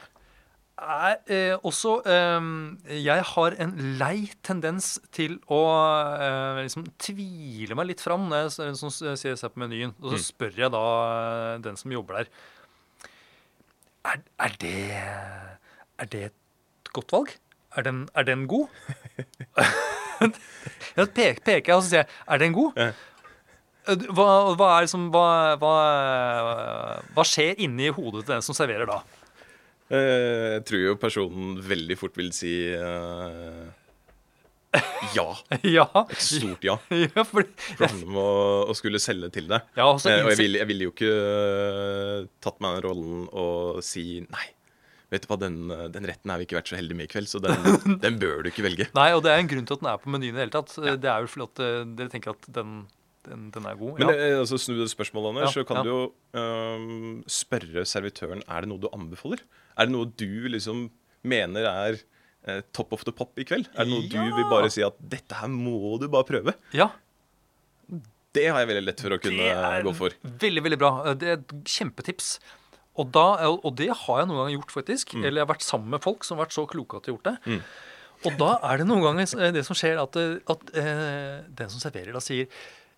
[0.74, 2.46] Er, eh, også eh,
[3.04, 5.60] Jeg har en lei tendens til å
[6.18, 9.94] eh, liksom tvile meg litt fram når jeg sånn, ser på menyen.
[10.02, 10.24] Og så Mm.
[10.26, 10.82] spør jeg da
[11.54, 12.28] eh, den som jobber der
[14.04, 14.74] Er, er det
[16.02, 17.30] Er det et godt valg?
[17.76, 18.66] Er den, er den god?
[20.96, 22.76] jeg pek, peker jeg og så sier jeg, er den god?
[22.78, 22.90] Ja.
[23.90, 25.24] Eh, Hva, hva, er liksom, hva,
[25.60, 25.72] hva,
[27.14, 29.00] hva skjer inni hodet til den som serverer da?
[29.92, 33.66] Eh, Jeg tror jo personen veldig fort vil si uh,
[35.14, 35.26] ja.
[35.76, 35.84] ja.
[36.08, 36.78] Et stort ja.
[37.14, 38.30] ja, For det handler om å,
[38.72, 39.68] å skulle selge til deg.
[39.76, 43.82] ja, altså, Eh, og jeg ville vil jo ikke uh, tatt meg den rollen og
[43.86, 44.48] si nei.
[45.12, 45.60] Vet du hva, den,
[45.94, 47.60] den retten har vi ikke vært så heldige med i kveld, så den,
[48.02, 48.88] den bør du ikke velge.
[48.96, 50.54] Nei, og det er en grunn til at den er på menyen i det hele
[50.56, 50.72] tatt.
[50.80, 51.62] Det er jo fordi at
[52.00, 52.72] dere tenker at den,
[53.26, 53.98] den, den er god.
[54.00, 54.16] Men ja.
[54.30, 55.84] eh, altså, snu det spørsmålet, Anders, Ja, så kan ja.
[55.84, 56.00] du jo
[56.38, 59.44] um, spørre servitøren er det noe du anbefaler.
[59.78, 60.88] Er det noe du liksom
[61.24, 62.00] mener er
[62.48, 63.70] eh, top of the pop i kveld?
[63.74, 66.54] Er det noe du vil bare si at dette her må du bare prøve?
[66.76, 66.90] ja,
[68.34, 69.48] Det har jeg veldig lett for å kunne
[69.86, 70.14] gå for.
[70.42, 70.92] veldig, veldig bra.
[71.14, 72.36] Det er et kjempetips.
[72.94, 75.14] Og, da, og det har jeg noen ganger gjort, faktisk.
[75.18, 77.16] Eller jeg har vært sammen med folk som har vært så kloke at de har
[77.18, 77.60] gjort det.
[78.24, 81.72] Og da er det noen ganger eh, det som skjer, at, eh, at eh, den
[81.72, 82.46] som serverer, da sier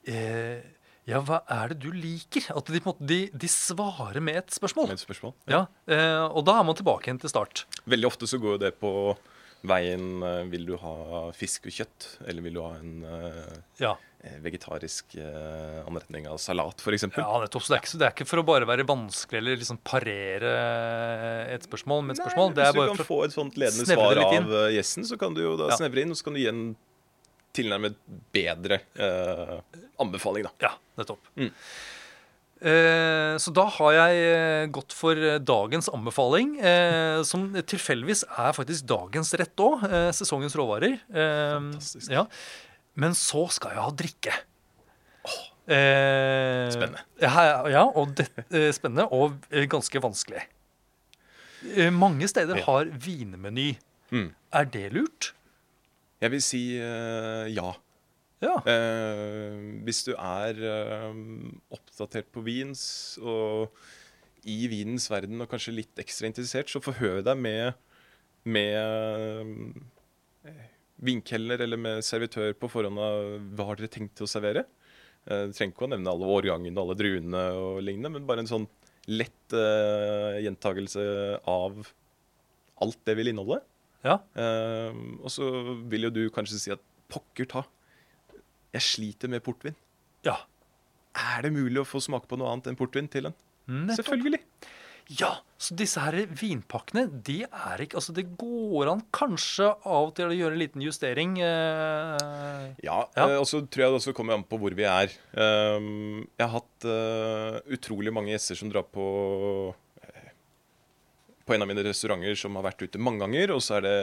[0.06, 0.62] eh,
[1.06, 2.48] Ja, hva er det du liker?
[2.56, 4.88] At de, på en de, de svarer med et spørsmål.
[4.90, 5.34] Med et spørsmål.
[5.46, 7.66] Ja, eh, Og da er man tilbake igjen til start.
[7.86, 8.90] Veldig ofte så går jo det på
[9.66, 10.96] veien eh, Vil du ha
[11.34, 13.92] fisk og kjøtt, eller vil du ha en eh, Ja,
[14.22, 17.06] eh, vegetarisk eh, anretning av salat, f.eks.
[17.16, 17.62] ja nettopp.
[17.64, 19.78] Så det er, ikke, så det er ikke for å bare være vanskelig eller liksom
[19.86, 20.52] parere
[21.54, 22.52] et spørsmål med et spørsmål.
[22.56, 25.42] Det hvis du kan få et sånt ledende svar av eh, gjesten, så kan du
[25.46, 25.78] jo da Ja.
[25.80, 26.66] snevre inn, og så kan du gi en
[27.56, 27.98] tilnærmet
[28.34, 29.58] bedre eh,
[30.02, 30.52] anbefaling, da.
[30.68, 31.30] Ja, nettopp.
[31.38, 31.50] Mm.
[32.56, 38.56] Eh, så da har jeg eh, gått for eh, dagens anbefaling, eh, som tilfeldigvis er
[38.56, 39.84] faktisk dagens rett òg.
[39.84, 40.96] Eh, sesongens råvarer.
[41.12, 42.10] Fantastisk.
[42.12, 42.24] Ja.
[42.96, 44.36] Men så skal jeg ha drikke.
[45.66, 47.04] Eh, Spennende.
[47.20, 48.30] Ja, ja og det,
[48.76, 49.36] spennende og
[49.68, 50.46] ganske vanskelig.
[51.92, 53.74] Mange steder har vinmeny.
[54.14, 54.30] Mm.
[54.54, 55.32] Er det lurt?
[56.22, 57.72] Jeg vil si eh, ja.
[58.44, 58.54] Ja.
[58.68, 61.18] Eh, hvis du er eh,
[61.72, 62.82] oppdatert på vins
[63.22, 63.72] og
[64.46, 67.76] i vinens verden og kanskje litt ekstra interessert, så forhør deg med,
[68.46, 68.76] med
[70.46, 70.64] eh,
[71.08, 74.64] vinkelner eller med servitør på forhånd av hva har dere tenkt å servere.
[75.26, 78.44] Eh, Du trenger ikke å nevne alle årgangene, og alle druene og lignende, men bare
[78.44, 78.68] en sånn
[79.10, 81.02] lett eh, gjentagelse
[81.48, 81.80] av
[82.84, 83.60] alt det vil inneholde.
[84.06, 84.16] Ja.
[84.38, 85.50] Uh, og så
[85.90, 87.64] vil jo du kanskje si at pokker ta,
[88.76, 89.76] jeg sliter med portvin.
[90.26, 90.38] ja.
[91.16, 93.34] Er det mulig å få smake på noe annet enn portvin til en?
[93.72, 94.02] Nettopp.
[94.04, 94.40] Selvfølgelig.
[95.16, 100.12] Ja, så disse her vinpakkene, de er ikke Altså, det går an kanskje av og
[100.18, 101.38] til å gjøre en liten justering.
[101.40, 103.28] Eh, Ja, Ja.
[103.30, 105.08] eh, og så tror jeg det også kommer an på hvor vi er.
[105.32, 109.06] Um, jeg har hatt uh, utrolig mange gjester som drar på
[111.46, 113.98] på en av mine restauranter som har vært ute mange ganger, og så er det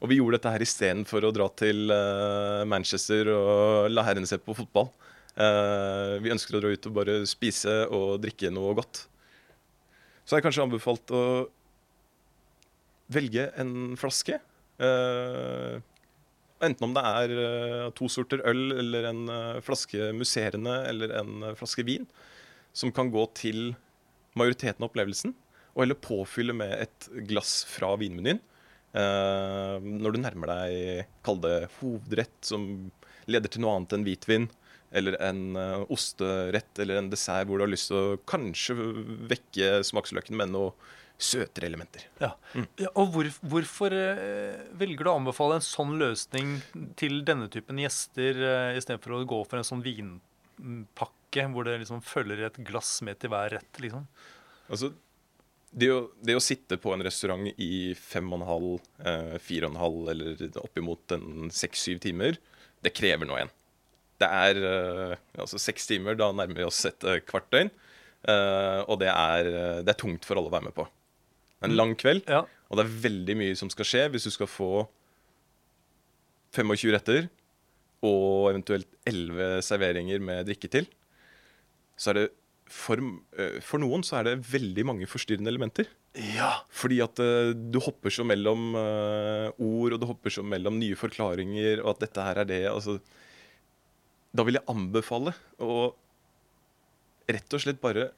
[0.00, 1.90] Og vi gjorde dette her istedenfor å dra til
[2.64, 4.86] Manchester og la herrene se på fotball.
[6.24, 9.02] Vi ønsker å dra ut og bare spise og drikke noe godt.
[10.24, 11.22] Så har jeg kanskje anbefalt å
[13.12, 14.40] velge en flaske.
[14.80, 15.76] Eh,
[16.64, 21.50] enten om det er eh, to sorter øl eller en eh, flaske musserende eller en
[21.58, 22.06] flaske vin,
[22.72, 23.74] som kan gå til
[24.38, 25.34] majoriteten av opplevelsen,
[25.74, 28.40] og heller påfylle med et glass fra vinmenyen.
[28.90, 32.64] Når du nærmer deg, kall det hovedrett, som
[33.30, 34.48] leder til noe annet enn hvitvin,
[34.90, 35.58] eller en
[35.90, 38.74] osterett eller en dessert hvor du har lyst til å kanskje
[39.30, 40.74] vekke smaksløkene med noe
[41.20, 42.06] søtere elementer.
[42.22, 42.32] Ja.
[42.80, 46.58] ja og hvor, hvorfor eh, velger du å anbefale en sånn løsning
[47.00, 52.02] til denne typen gjester, eh, istedenfor å gå for en sånn vinpakke hvor det liksom
[52.02, 53.82] følger et glass med til hver rett?
[53.84, 54.08] liksom?
[54.70, 54.92] Altså,
[55.70, 59.68] det å, det å sitte på en restaurant i fem og en halv, eh, fire
[59.68, 61.18] og en halv eller oppimot
[61.54, 62.40] seks-syv timer,
[62.82, 63.52] det krever noe igjen.
[64.20, 67.70] Det er eh, altså seks timer, da nærmer vi oss et eh, kvart døgn.
[68.28, 69.50] eh, og det er,
[69.84, 70.86] det er tungt for alle å være med på.
[71.60, 72.40] Det er en lang kveld, Ja.
[72.70, 74.88] og det er veldig mye som skal skje hvis du skal få
[76.56, 77.28] 25 retter
[78.02, 80.86] og eventuelt 11 serveringer med drikke til.
[82.00, 82.28] Så er det
[82.70, 82.96] for,
[83.36, 85.86] eh, for noen så er det veldig mange forstyrrende elementer.
[86.14, 86.62] ja.
[86.70, 90.96] Fordi at eh, du hopper så mellom eh, ord, og du hopper så mellom nye
[90.96, 92.62] forklaringer, og at dette her er det.
[92.70, 93.00] Altså,
[94.34, 95.92] da vil jeg anbefale å
[97.30, 98.10] rett og slett bare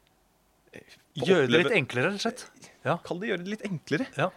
[1.21, 2.71] Gjøre det litt enklere, rett og slett.
[2.85, 2.97] Ja.
[3.07, 4.07] Kall det gjøre det litt enklere.
[4.19, 4.31] ja.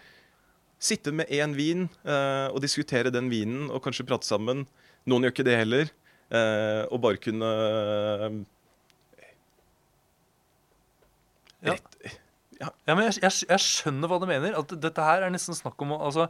[0.86, 4.66] Sitte med én vin eh, og diskutere den vinen, og kanskje prate sammen.
[5.08, 5.90] Noen gjør ikke det heller.
[6.30, 8.36] eh, og bare kunne eh,
[11.66, 11.74] Ja.
[11.74, 12.20] rett,
[12.62, 14.54] Ja, men jeg, jeg, jeg skjønner hva du mener.
[14.60, 16.28] At dette her er nesten snakk om altså,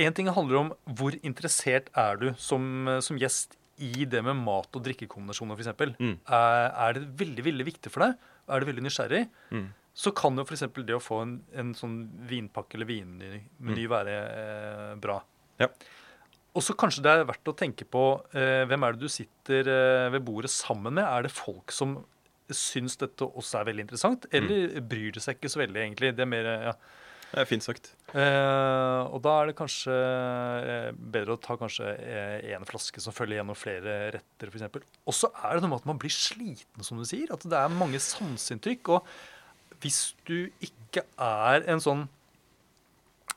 [0.00, 4.72] En ting handler om hvor interessert er du som, som gjest i det med mat-
[4.78, 5.96] og drikkekombinasjoner, f.eks.
[6.00, 6.14] Mm.
[6.24, 8.14] Er, er det veldig veldig viktig for deg?
[8.48, 9.24] Er du veldig nysgjerrig?
[9.52, 9.66] Mm.
[9.96, 10.66] Så kan jo f.eks.
[10.76, 15.22] det å få en, en sånn vinpakke eller vinmeny meny være eh, bra.
[15.62, 15.70] Ja.
[16.56, 18.02] Og så kanskje det er verdt å tenke på
[18.36, 21.04] eh, hvem er det du sitter eh, ved bordet sammen med.
[21.04, 21.98] Er det folk som
[22.52, 26.12] syns dette også er veldig interessant, eller bryr det seg ikke så veldig, egentlig?
[26.16, 26.76] Det er mer, ja.
[27.26, 27.90] Det er fint sagt.
[28.14, 31.90] Eh, og da er det kanskje eh, bedre å ta kanskje
[32.52, 34.92] én flaske som følger gjennom flere retter, f.eks.
[35.08, 37.32] Og så er det noe med at man blir sliten, som du sier.
[37.34, 38.94] At det er mange sanseinntrykk.
[38.94, 39.10] Og
[39.82, 42.04] hvis du ikke er en sånn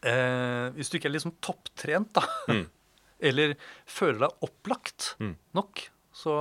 [0.04, 2.66] eh, Hvis du ikke er liksom topptrent, da, Mm.
[3.30, 5.34] eller føler deg opplagt Mm.
[5.58, 6.36] nok, så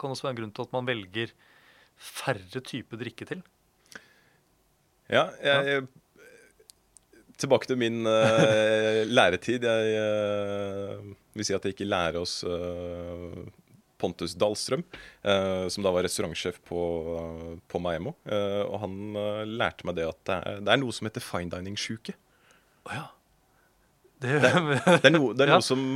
[0.00, 1.32] kan det også være en grunn til at man velger
[2.02, 3.42] færre typer drikke til.
[5.12, 5.86] Ja, jeg,
[7.42, 9.64] Tilbake til min uh, læretid.
[9.66, 13.38] Jeg uh, vil si at jeg ikke lærer oss eh,
[14.02, 14.82] Pontus Dahlstrøm,
[15.22, 16.82] eh, som da var restaurantsjef på,
[17.70, 18.16] på Maemmo.
[18.26, 21.24] Eh, og han eh, lærte meg det at det er, det er noe som heter
[21.24, 22.16] fine dining-sjuke.
[22.88, 23.06] Oh, ja.
[24.22, 25.60] Det, Det er, noe, det er Ja.
[25.62, 25.86] noe som,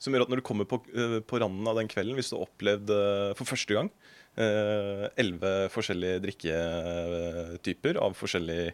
[0.00, 2.36] som gjør at når du kommer på, eh, på randen av den kvelden, hvis du
[2.38, 3.92] har opplevd eh, for første gang
[4.38, 8.68] elleve forskjellige drikketyper av forskjellige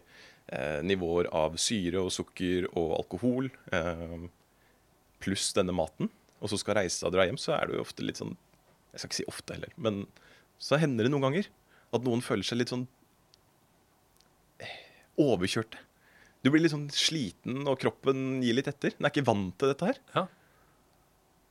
[0.53, 4.27] eh, nivåer av syre og sukker og alkohol, eh,
[5.25, 8.05] pluss denne maten, og så skal reise og dra hjem, så er du jo ofte
[8.05, 8.35] litt sånn
[8.93, 10.05] Jeg skal ikke si ofte heller, men
[10.61, 11.49] så hender det noen ganger
[11.95, 12.85] at noen føler seg litt sånn
[14.63, 14.77] eh,
[15.21, 15.81] overkjørte.
[16.45, 18.93] Du blir litt sånn sliten, og kroppen gir litt etter.
[18.95, 19.99] Den er ikke vant til dette her.
[20.13, 20.25] Ja.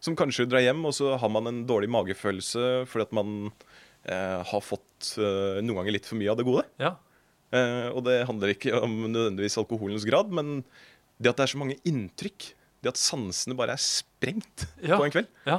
[0.05, 4.41] Som kanskje drar hjem, og så har man en dårlig magefølelse fordi at man eh,
[4.47, 6.65] har fått eh, noen ganger litt for mye av det gode.
[6.81, 6.95] ja.
[7.55, 10.63] Eh, og det handler ikke om nødvendigvis alkoholens grad, men
[11.23, 12.49] det at det er så mange inntrykk,
[12.85, 14.99] det at sansene bare er sprengt Ja.
[15.01, 15.59] på en kveld, ja.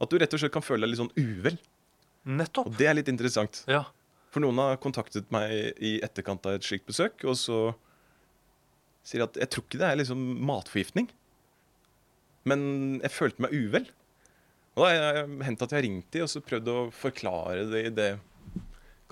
[0.00, 1.58] at du rett og slett kan føle deg litt sånn uvel.
[2.24, 2.66] Nettopp.
[2.70, 3.62] Og det er litt interessant.
[3.70, 3.84] Ja.
[4.34, 7.58] For noen har kontaktet meg i etterkant av et slikt besøk, og så
[9.04, 11.10] sier de at jeg tror ikke det er liksom matforgiftning,
[12.48, 13.86] men jeg følte meg uvel.
[14.74, 17.66] Og da har jeg hendt at jeg har ringt de og så prøvd å forklare
[17.70, 18.08] det i det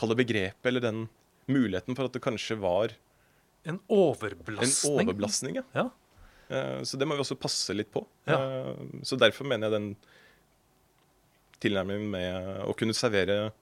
[0.01, 1.05] kalde begrepet, eller den
[1.53, 2.95] muligheten for at det kanskje var
[3.65, 5.07] En en overbelastning.
[5.07, 5.55] overbelastning.
[5.61, 5.63] Ja.
[5.77, 5.85] Ja.
[6.53, 8.05] Eh, Så det må vi også passe litt på.
[8.29, 8.37] Ja.
[8.39, 9.97] Eh, Så derfor mener jeg den
[11.63, 13.53] tilnærmingen med å kunne servere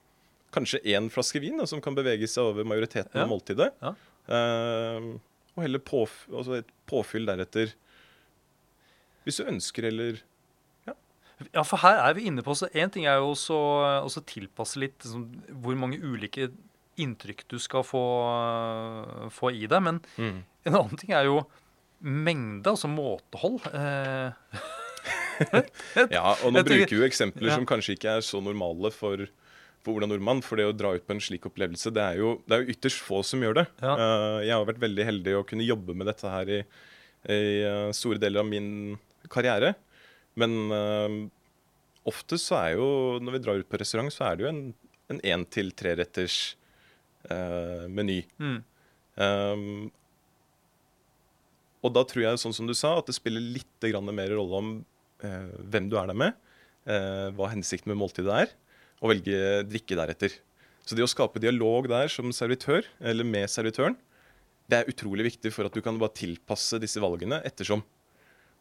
[0.54, 3.22] kanskje én flaske vin da, som kan bevege seg over majoriteten Ja.
[3.22, 3.70] av måltidet.
[3.82, 3.94] Ja.
[4.28, 5.10] Eh,
[5.56, 7.72] og heller påf altså et påfyll deretter.
[9.26, 10.20] Hvis du ønsker, eller
[11.54, 13.56] Ja, for her er vi inne på så Én ting er jo også
[14.04, 15.22] også tilpasse litt liksom,
[15.62, 16.50] hvor mange ulike
[17.00, 19.80] inntrykk du skal få, få i deg.
[19.82, 21.46] Men en annen ting er jo
[22.00, 23.60] mengde, altså måtehold.
[23.74, 24.32] Eh,
[26.12, 27.54] Ja, og nå bruker vi jo eksempler Ja.
[27.56, 29.22] som kanskje ikke er så normale for,
[29.80, 30.42] for Ola Nordmann.
[30.44, 32.74] For det å dra ut på en slik opplevelse, det er jo, det er jo
[32.74, 33.66] ytterst få som gjør det.
[33.80, 33.94] Ja.
[33.96, 36.60] Uh, jeg har vært veldig heldig å kunne jobbe med dette her i,
[37.32, 38.98] i uh, store deler av min
[39.32, 39.72] karriere.
[40.40, 41.16] Men uh,
[42.12, 42.90] ofte så er jo,
[43.24, 44.62] når vi drar ut på restaurant, så er det jo en
[45.10, 46.54] en én til treretters
[47.90, 48.20] meny.
[48.38, 48.60] mm,
[49.20, 49.90] Um,
[51.80, 54.72] og da tror jeg, sånn som du sa, at det spiller litt mer rolle om
[55.24, 56.36] eh, hvem du er der med,
[56.84, 58.52] eh, hva hensikten med måltidet er,
[59.00, 60.34] og velge drikke deretter.
[60.84, 63.96] Så det å skape dialog der som servitør, eller med servitøren,
[64.70, 67.82] det er utrolig viktig for at du kan bare tilpasse disse valgene ettersom.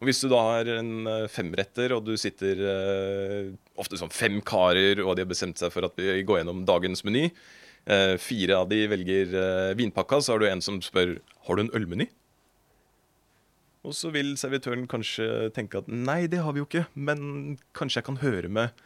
[0.00, 4.38] Og Hvis du da har en eh, femretter, og du sitter eh, ofte sånn fem
[4.40, 7.26] karer, og de har bestemt seg for at vi går gjennom dagens meny,
[7.84, 11.66] eh, fire av de velger eh, vinpakka, så har du en som spør har du
[11.66, 12.08] en ølmeny.
[13.86, 18.00] Og så vil servitøren kanskje tenke at nei, det har vi jo ikke, men kanskje
[18.00, 18.82] jeg kan høre med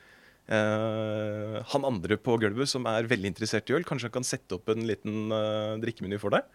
[0.47, 3.87] eh, han andre på gulvet som er veldig interessert i øl.
[3.89, 6.47] Kanskje han kan sette opp en liten eh, drikkemeny for deg.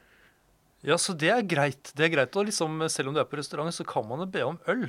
[0.87, 1.91] ja, så det er greit.
[1.91, 4.45] Det er greit å liksom, Selv om du er på restaurant, så kan man be
[4.47, 4.87] om øl.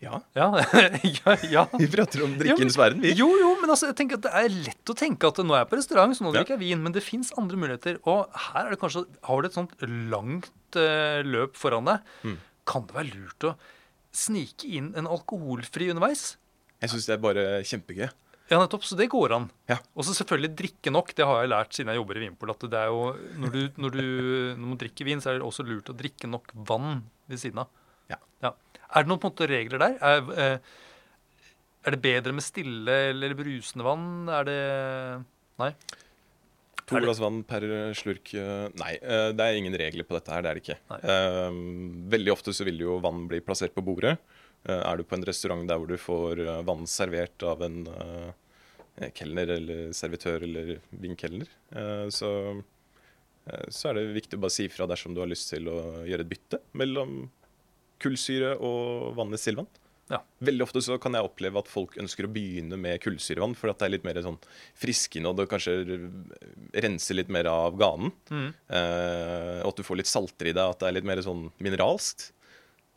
[0.00, 0.46] Ja, Ja,
[1.02, 1.62] ja, ja.
[1.74, 3.14] vi prater om Ja, drikkens verden, vi.
[3.18, 5.64] Jo, jo, men altså, jeg tenker at det er lett å tenke at nå er
[5.64, 6.84] jeg på restaurant, så nå drikker jeg vin.
[6.84, 7.98] Men det fins andre muligheter.
[8.06, 9.74] Og her er det kanskje Har du et sånt
[10.12, 12.36] langt uh, løp foran deg, Mm.
[12.68, 13.56] kan det være lurt å
[14.14, 16.36] snike inn en alkoholfri underveis?
[16.78, 18.06] Jeg syns det er bare kjempegøy.
[18.48, 18.86] Ja, nettopp.
[18.86, 19.48] Så det går an.
[19.68, 19.76] Ja.
[19.98, 21.10] Og så selvfølgelig drikke nok.
[21.18, 22.54] Det har jeg lært siden jeg jobber i Vinpol.
[22.54, 23.02] At det er jo,
[23.42, 24.02] når du, når du
[24.54, 27.60] når man drikker vin, så er det også lurt å drikke nok vann ved siden
[27.66, 27.68] av.
[28.08, 28.16] Ja.
[28.46, 28.54] Ja.
[28.88, 29.96] Er det noen på en måte regler der?
[30.00, 30.76] Er, eh,
[31.84, 34.08] er det bedre med stille eller brusende vann?
[34.32, 34.60] Er det
[35.58, 35.72] Nei?
[36.88, 37.64] To glass vann per
[37.98, 40.44] slurk eh, Nei, eh, det er ingen regler på dette her.
[40.44, 40.78] Det er det ikke.
[40.94, 41.00] Nei.
[42.16, 44.16] Veldig ofte så vil jo vann bli plassert på bordet.
[44.68, 47.76] Er du på en restaurant der hvor du får vann servert av en
[49.14, 51.46] kelner eller servitør eller vinkelner,
[52.10, 52.30] så,
[53.70, 56.26] så er det viktig å bare si ifra dersom du har lyst til å gjøre
[56.26, 57.20] et bytte mellom
[58.02, 59.68] kullsyre og vann i stillvann.
[60.08, 60.22] Ja.
[60.40, 63.80] Veldig ofte så kan jeg oppleve at folk ønsker å begynne med kullsyrevann, for at
[63.80, 64.38] det er litt mer sånn
[64.78, 65.76] friskende, og det kanskje
[66.84, 68.14] renser litt mer av ganen.
[68.32, 68.48] Mm.
[68.48, 71.48] Eh, og at du får litt salter i deg, at det er litt mer sånn
[71.60, 72.30] mineralskt,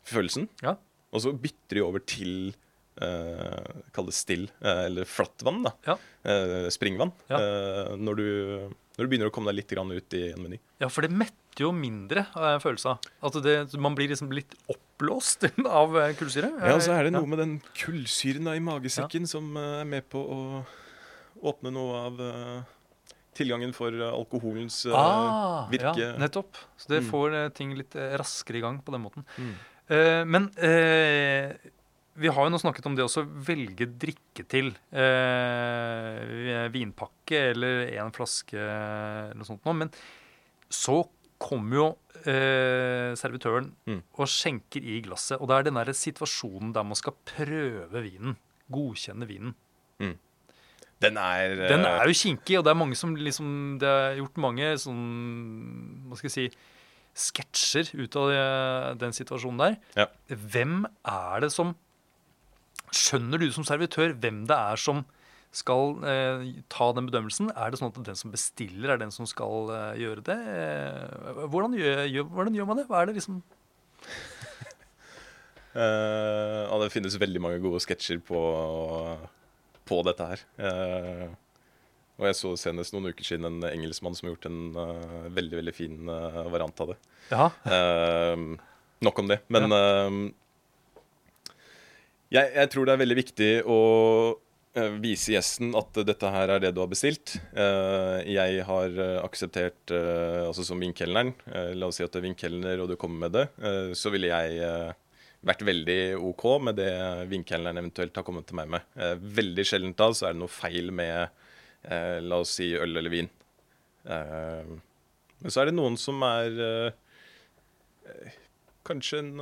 [0.08, 0.48] følelsen.
[0.64, 0.78] Ja.
[1.12, 2.54] Og så bytter de over til
[3.02, 5.74] eh, Kall det still, eh, eller flatt vann, da.
[5.90, 5.98] Ja.
[6.24, 7.12] Eh, springvann.
[7.28, 10.58] Eh, når, du, når du begynner å komme deg litt ut i en meny.
[10.82, 12.98] Ja, for det metter jo mindre, har jeg en følelse av.
[13.28, 15.46] At det, man blir liksom litt oppblåst
[15.82, 16.50] av eh, kullsyre.
[16.60, 17.18] Ja, og så er det Ja.
[17.20, 20.38] noe med den kullsyren i magesekken som eh, er med på å
[21.42, 22.62] åpne noe av eh,
[23.34, 25.96] tilgangen for alkoholens Ah, virke.
[25.98, 26.56] Ja, nettopp.
[26.76, 27.10] Så det Mm.
[27.10, 29.24] får ting litt raskere i gang på den måten.
[29.38, 29.54] Mm.
[30.28, 31.56] Men eh,
[32.20, 34.72] vi har jo nå snakket om det også velge drikke til.
[34.92, 39.76] Eh, vinpakke eller en flaske eller noe sånt noe.
[39.84, 39.90] Men
[40.72, 41.02] så
[41.42, 41.86] kommer jo
[42.22, 44.02] eh, servitøren Mm.
[44.14, 45.40] og skjenker i glasset.
[45.40, 48.36] Og det er den der situasjonen der man skal prøve vinen.
[48.72, 49.54] Godkjenne vinen.
[51.02, 54.20] Den er eh, Den er jo kinkig, og det er mange som liksom Det er
[54.20, 55.00] gjort mange sånn
[56.06, 56.44] Hva skal jeg si
[57.12, 58.44] sketsjer ut av det,
[59.02, 59.74] den situasjonen der.
[59.98, 60.06] Ja.
[60.32, 61.74] Hvem er det som
[62.92, 65.02] Skjønner du som servitør hvem det er som
[65.52, 67.50] skal eh, ta den bedømmelsen?
[67.52, 70.38] Er det sånn at den som bestiller, er den som skal eh, gjøre det?
[70.52, 72.86] Eh, hvordan, gjør, gjør, hvordan gjør man det?
[72.88, 73.42] Hva er det liksom
[75.76, 78.40] uh, ja, det finnes veldig mange gode sketsjer på,
[79.88, 80.44] på dette her.
[80.56, 81.28] Uh,
[82.20, 85.62] og jeg så senest noen uker siden en engelskmann som har gjort en uh, veldig
[85.62, 86.12] veldig fin
[86.52, 86.98] variant av det.
[87.32, 87.48] Ja.
[89.02, 89.40] Nok om det.
[89.50, 90.16] Men eh,
[92.32, 93.80] jeg, jeg tror det er veldig viktig å
[94.78, 97.36] eh, vise gjesten at dette her er det du har bestilt.
[97.52, 101.34] Eh, jeg har eh, akseptert, altså som vinkelneren,
[101.76, 103.46] la oss si at det er vinkelner og du kommer med det,
[103.98, 104.94] så ville jeg
[105.42, 106.92] vært veldig OK med det
[107.32, 108.96] vinkelneren eventuelt har kommet til meg med.
[109.40, 111.40] Veldig sjeldent da så er det noe feil med
[112.22, 113.30] la oss si øl eller vin.
[114.06, 116.92] Men så er det noen som er
[118.86, 119.32] kanskje en,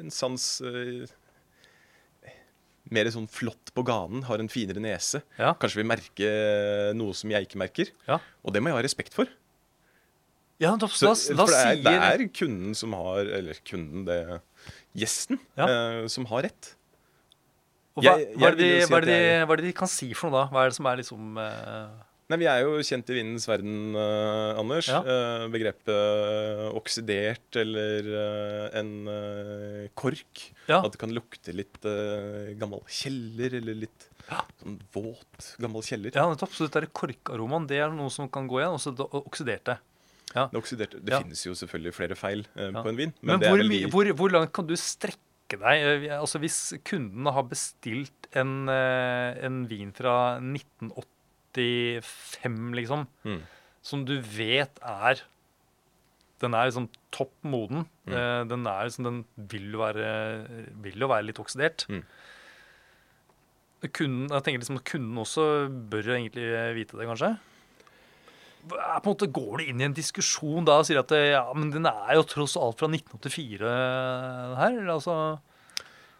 [0.00, 0.48] en sans
[2.92, 5.22] mer sånn flott på ganen, har en finere nese.
[5.38, 5.54] Ja.
[5.60, 6.32] Kanskje vil merke
[6.98, 7.90] noe som jeg ikke merker.
[8.08, 8.18] Ja.
[8.44, 9.30] Og det må jeg ha respekt for.
[10.62, 14.04] Ja, da, Så, da, da for det er, det er kunden som har Eller kunden,
[14.06, 14.18] det
[14.94, 15.66] Gjesten Ja.
[15.66, 16.74] eh, som har rett.
[17.96, 19.52] og hva, jeg- hva, er jeg det de, si hva, er det de, jeg- hva
[19.52, 20.48] er det de kan si for noe, da?
[20.52, 21.88] Hva er det som er liksom eh,
[22.32, 24.86] Nei, Vi er jo kjent i vindens verden, uh, Anders.
[24.88, 25.02] Ja.
[25.04, 28.92] Uh, begrepet eh, oksidert eller uh, en
[29.98, 30.46] kork.
[30.70, 30.78] Ja.
[30.80, 31.76] At det kan lukte litt
[32.56, 34.08] gammel kjeller, eller litt
[34.62, 36.14] sånn våt gammel kjeller.
[36.16, 36.54] Ja, nettopp.
[36.56, 38.78] Så dette korkaromaen, det er noe som kan gå igjen.
[38.78, 39.26] Og så oksiderte.
[39.28, 39.78] oksiderte.
[40.32, 41.20] Det, oksiderte, det Ja.
[41.20, 42.70] finnes jo selvfølgelig flere feil Ja.
[42.80, 43.12] på en vin.
[43.20, 46.08] Men, det er hvor, vel mye- de- hvor, hvor langt kan du strekke deg?
[46.16, 50.38] Altså Hvis kunden har bestilt en, en vin fra
[51.56, 53.42] 1985, liksom, Mm.
[53.82, 55.20] som du vet er
[56.42, 57.84] Den er liksom topp moden.
[58.04, 58.12] Mm.
[58.14, 61.86] Eh, Den er liksom, den vil være, vil jo være litt oksidert.
[61.88, 62.02] Mm.
[63.92, 65.44] Kunden, jeg tenker liksom at kunden også
[65.90, 66.44] bør egentlig
[66.74, 67.38] vite det, kanskje?
[68.68, 71.44] På en måte, Går du inn i en diskusjon da og sier at det, ja,
[71.54, 73.58] men den er jo tross alt fra 1984
[74.58, 74.76] her?
[74.90, 75.16] Altså,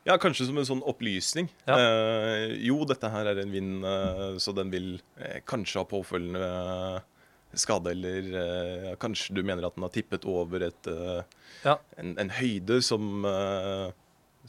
[0.08, 1.46] Ja, kanskje som en sånn opplysning.
[1.68, 1.76] Ja.
[1.78, 4.88] Eh, jo, dette her er en vind, eh, så den vil
[5.22, 10.26] eh, kanskje ha påfølgende eh, skade, eller eh, kanskje du mener at den har tippet
[10.26, 11.22] over et, eh,
[11.62, 11.76] Ja.
[12.02, 13.22] en, en høyde som,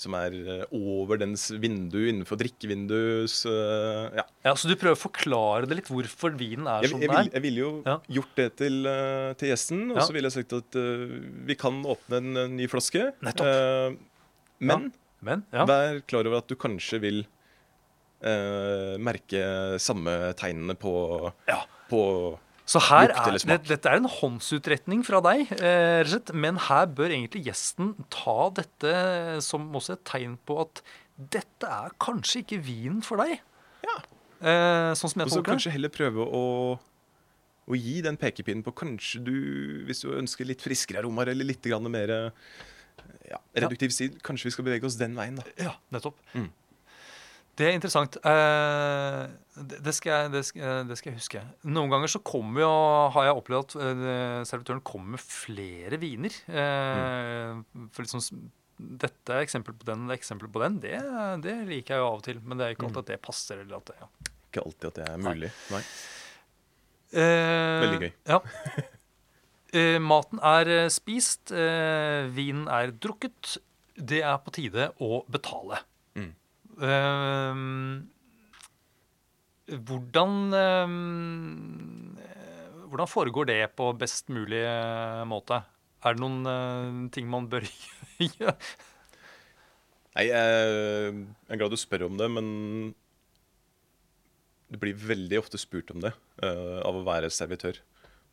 [0.01, 0.33] som er
[0.73, 4.25] over dens vindu innenfor drikkevinduets eh, ja.
[4.47, 7.19] ja, Så du prøver å forklare det litt, hvorfor vinen er Jeg, som jeg, den
[7.19, 7.29] er?
[7.35, 7.99] jeg ville jo Ja.
[8.17, 8.89] gjort det til,
[9.37, 10.79] til gjesten, og så ville jeg sagt at
[11.45, 13.11] vi kan åpne en, en ny flaske.
[13.21, 14.01] Nettopp.
[14.63, 14.89] Men
[15.23, 15.65] Men, ja.
[15.69, 17.21] Vær klar over at du kanskje vil
[18.23, 19.43] eh, merke
[19.81, 20.93] samme tegnene på,
[21.49, 21.61] Ja.
[21.89, 22.01] på
[22.65, 26.31] Så her er, det, dette er en håndsutretning fra deg, eh, og.
[26.33, 28.93] Men her bør egentlig gjesten ta dette
[29.43, 30.81] som også et tegn på at
[31.17, 33.35] dette er kanskje ikke vinen for deg.
[33.83, 33.97] Ja.
[34.43, 35.51] Eh, sånn som Og jeg så tolker det.
[35.57, 36.45] kanskje heller prøve å,
[37.67, 39.35] å gi den pekepinnen på kanskje du,
[39.87, 42.15] hvis du ønsker litt friskere aromaer eller litt grann mer
[43.29, 44.19] ja, reduktiv tid.
[44.25, 45.45] kanskje vi skal bevege oss den veien, da.
[45.61, 46.19] Ja, nettopp.
[46.33, 46.49] Mm.
[47.53, 48.15] Det er interessant.
[48.25, 49.19] Eh,
[49.85, 51.43] det, skal jeg, det, skal, det skal jeg huske.
[51.69, 52.71] Noen ganger så kommer jo,
[53.13, 56.33] har jeg opplevd at eh, servitøren kommer med flere viner.
[56.49, 57.61] Mm.
[57.93, 58.49] For liksom,
[59.03, 60.79] dette er eksempel på den, det er eksempel på den.
[60.81, 60.97] Det,
[61.45, 62.41] det liker jeg jo av og til.
[62.41, 63.61] Men det er ikke alltid at det passer.
[63.61, 64.33] Eller at det, ja.
[64.49, 65.53] Ikke alltid at det er mulig.
[65.73, 65.83] Nei.
[67.13, 68.11] Eh, Veldig gøy.
[68.33, 68.41] Ja.
[69.73, 73.57] Eh, maten er eh, spist, eh, vinen er drukket.
[73.97, 75.79] Det er på tide å betale.
[76.17, 76.33] Mm.
[76.89, 77.55] Eh,
[79.73, 80.31] hvordan
[82.93, 84.61] Hvordan foregår det på best mulig
[85.25, 85.63] måte?
[86.05, 87.65] Er det noen ting man bør
[88.19, 88.53] gjøre?
[90.13, 91.15] Nei, jeg
[91.49, 92.45] er glad du spør om det, men
[94.69, 96.13] det blir veldig ofte spurt om det
[96.43, 97.81] av å være servitør.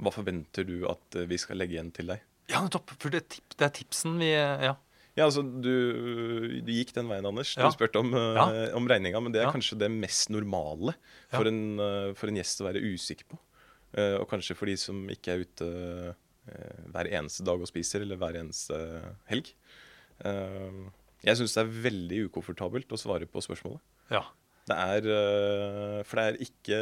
[0.01, 2.23] Hva forventer du at eh, vi skal legge igjen til deg?
[2.51, 2.91] Ja, nettopp.
[2.99, 4.77] For det, tip, det er tipsen vi Ja.
[5.19, 7.51] Ja, altså, du, du gikk den veien, Anders.
[7.59, 7.67] Ja.
[7.69, 8.45] Du spurte om, ja.
[8.47, 9.53] Uh, om regninga, men det er Ja.
[9.53, 10.95] kanskje det mest normale
[11.33, 11.37] Ja.
[11.39, 13.39] for, en, uh, for en gjest å være usikker på.
[13.99, 15.67] Uh, og kanskje for de som ikke er ute
[16.47, 18.79] eh, hver eneste dag og spiser, eller hver eneste
[19.29, 19.51] helg.
[20.25, 20.79] Eh,
[21.27, 23.83] jeg syns det er veldig ukomfortabelt å svare på spørsmålet.
[24.15, 24.23] ja.
[24.71, 26.79] Det er For det er ikke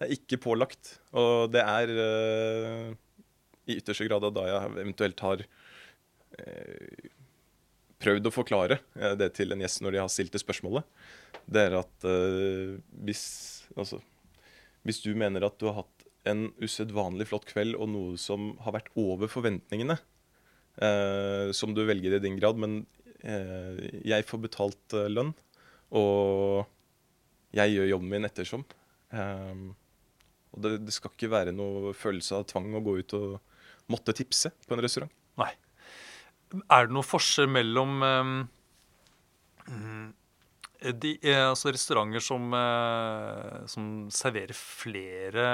[0.00, 0.94] Det er ikke pålagt.
[1.12, 2.86] Og det er uh,
[3.68, 7.08] i ytterste grad da jeg eventuelt har uh,
[8.00, 10.86] prøvd å forklare øh, det til en gjest når de har stilt det spørsmålet.
[11.44, 12.06] Det er at
[13.04, 13.24] hvis
[13.76, 13.98] Altså
[14.88, 18.72] Hvis du mener at du har hatt en usedvanlig flott kveld og noe som har
[18.78, 19.98] vært over forventningene,
[21.54, 22.80] som du velger i din grad, men
[23.20, 25.30] jeg får betalt lønn,
[25.92, 26.64] og
[27.56, 28.64] jeg gjør jobben min ettersom.
[29.12, 29.70] Ehm,
[30.50, 34.14] og det, det skal ikke være noe følelse av tvang å gå ut og måtte
[34.16, 35.12] tipse på en restaurant.
[35.40, 35.52] Nei.
[36.66, 38.40] Er det noe forskjell mellom mm,
[40.80, 43.84] de, eh, altså restauranter som, eh, som
[44.14, 45.44] serverer flere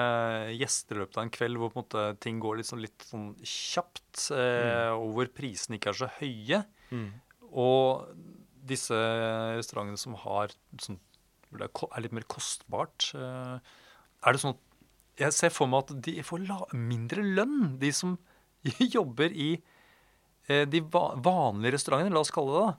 [0.55, 3.29] gjester i løpet av en kveld, hvor på en ting går litt sånn, litt sånn
[3.43, 4.97] kjapt, mm.
[4.97, 6.63] og hvor prisene ikke er så høye,
[7.57, 8.07] og
[8.67, 8.97] disse
[9.59, 11.01] restaurantene som har sånn,
[11.51, 14.63] hvor det er litt mer kostbart Er det sånn at
[15.19, 16.45] jeg ser for meg at de får
[16.77, 18.17] mindre lønn, de som
[18.97, 19.55] jobber i
[20.49, 22.75] eh, de va vanlige restaurantene, la oss kalle det det.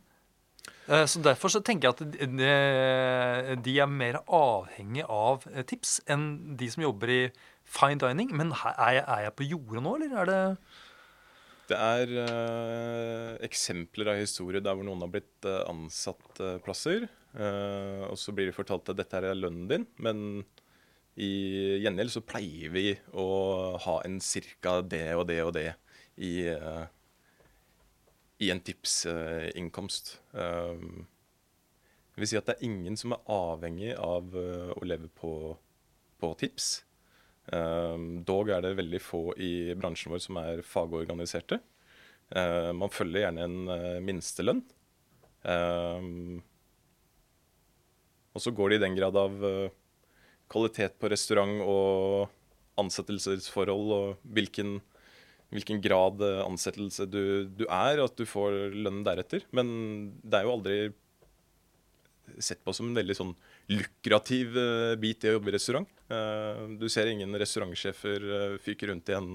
[0.91, 5.63] Eh, Så Derfor så tenker jeg at de, de- de er mer avhengig av eh,
[5.67, 7.21] tips enn de som jobber i
[7.67, 8.31] fine dining.
[8.35, 10.41] Men er, jeg, er jeg på jordet nå, eller er det
[11.71, 17.07] Det er eh, eksempler av historier der hvor noen har blitt eh, ansatt eh, plasser.
[17.35, 20.21] eh, og så blir det fortalt at dette er lønnen din, men
[21.17, 21.31] i
[21.81, 22.87] gjengjeld så pleier vi
[23.17, 23.27] å
[23.81, 25.69] ha en cirka det og det og det
[26.21, 26.85] i, uh,
[28.43, 30.17] i en tipsinnkomst.
[30.33, 31.07] Um,
[32.13, 35.31] det vil si at det er ingen som er avhengig av uh, å leve på,
[36.21, 36.69] på tips.
[37.49, 41.61] Um, dog er det veldig få i bransjen vår som er fagorganiserte.
[42.29, 44.61] Uh, man følger gjerne en uh, minstelønn.
[45.47, 46.41] Um,
[48.35, 49.69] og så går det i den grad av uh,
[50.51, 52.29] kvalitet på restaurant og
[52.81, 54.77] ansettelsesforhold og hvilken,
[55.53, 59.45] hvilken grad uh, ansettelse du, du er, at du får lønn deretter.
[59.55, 59.67] Men
[60.23, 60.77] det er jo aldri
[62.43, 63.33] sett på som en veldig sånn
[63.71, 65.89] lukrativ uh, bit i å jobbe i restaurant.
[66.11, 69.33] Uh, du ser ingen restaurantsjefer fyke rundt i en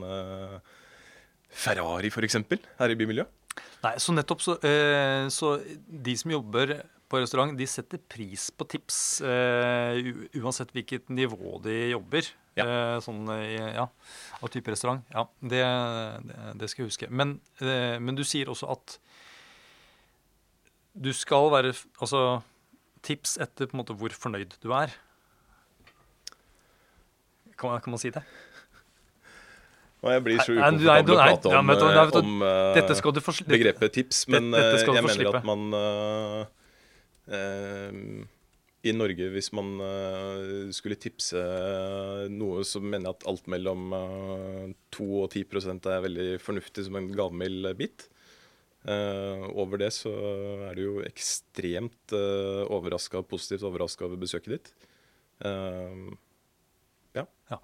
[1.52, 2.38] Ferrari f.eks.
[2.78, 3.38] her i bymiljøet.
[3.82, 5.56] Nei, så nettopp så, eh, så
[5.86, 6.76] de som jobber
[7.12, 8.98] på restaurant, de setter pris på tips
[9.28, 9.98] eh,
[10.40, 12.28] uansett hvilket nivå de jobber.
[12.56, 12.64] Ja.
[12.64, 13.84] Eh, sånn, eh, ja,
[14.40, 15.04] av type restaurant.
[15.12, 15.62] Ja, det,
[16.60, 17.10] det, skal jeg huske.
[17.12, 18.96] Men, men du sier også at
[20.92, 22.42] du skal være Altså
[23.00, 24.92] tips etter på en måte hvor fornøyd du er.
[27.56, 28.22] Kan man, kan man si det?
[30.02, 32.44] Og jeg blir så ukomfortabel å prate ja, om, men vet du, om
[32.74, 36.50] Dette skal du få begrepet tips, men jeg mener at man eh,
[38.82, 41.38] I Norge, hvis man eh, skulle tipse
[42.32, 46.98] noe, så mener jeg at alt mellom eh, 2 og 10% er veldig fornuftig som
[46.98, 48.08] en gavmild bit.
[48.82, 50.10] Uh, over det så
[50.66, 54.72] er du jo ekstremt uh, overraska, positivt overraska over besøket ditt.
[55.38, 56.10] Uh,
[57.14, 57.22] ja.
[57.52, 57.60] Ja.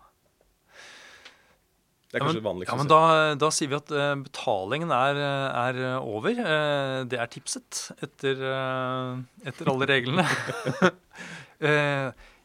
[2.09, 2.99] Det er Ja, men, vanligst ja, men da,
[3.37, 6.33] da sier vi at eh, betalingen er, eh, er over.
[6.41, 8.41] Eh, det er tipset etter,
[9.45, 10.25] etter alle reglene.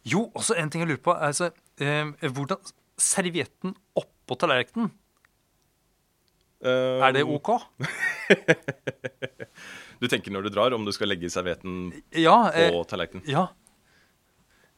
[0.03, 1.13] Jo, også en ting jeg lurer på.
[1.15, 1.47] Altså,
[1.79, 2.59] hvordan
[2.99, 4.89] Servietten oppå tallerkenen,
[6.63, 7.53] er det OK?
[10.03, 12.49] Du tenker når du drar, om du skal legge servietten Ja.
[12.51, 13.23] på tallerkenen?
[13.31, 13.45] ja.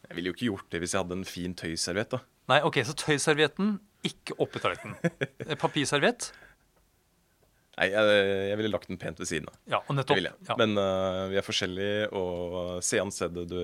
[0.05, 2.11] Jeg ville jo ikke gjort det hvis jeg hadde en fin tøyserviett.
[2.13, 2.19] da.
[2.51, 4.97] Nei, OK, så tøyservietten ikke oppi tallerkenen.
[5.45, 6.31] Eh, Papirserviett?
[7.75, 9.57] Nei, jeg, jeg ville lagt den pent ved siden av.
[9.67, 10.21] Ja, og nettopp.
[10.23, 10.55] Ja.
[10.61, 13.59] Men uh, vi er forskjellige, og se an stedet du,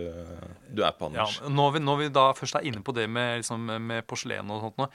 [0.68, 1.40] du er på, Ja, Anders.
[1.48, 4.66] når, vi, når vi da først er inne på det med, liksom, med porselen og
[4.66, 4.90] sånt nå,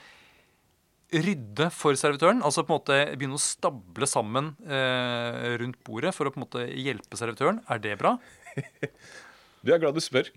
[1.07, 6.27] Rydde for servitøren, altså på en måte begynne å stable sammen eh, rundt bordet for
[6.27, 7.61] å på en måte hjelpe servitøren.
[7.71, 8.17] Er det bra?
[9.63, 10.27] Du er glad du spør.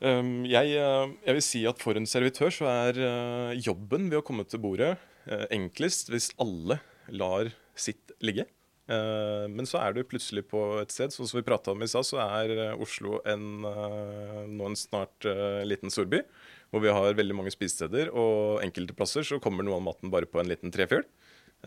[0.00, 4.22] Um, jeg, øh, jeg vil si at for en servitør så er øh, jobben ved
[4.22, 4.94] å komme til bordet
[5.28, 6.78] øh, enklest hvis alle
[7.12, 8.46] lar sitt ligge.
[8.90, 11.90] Eh, men så er du plutselig på et sted, sånn som vi prata om i
[11.90, 15.28] stad, så er Oslo en, nå en snart
[15.68, 16.24] liten storby.
[16.70, 20.28] Hvor vi har veldig mange spisesteder, og enkelte plasser så kommer noe av maten bare
[20.30, 21.02] på en liten trefjøl.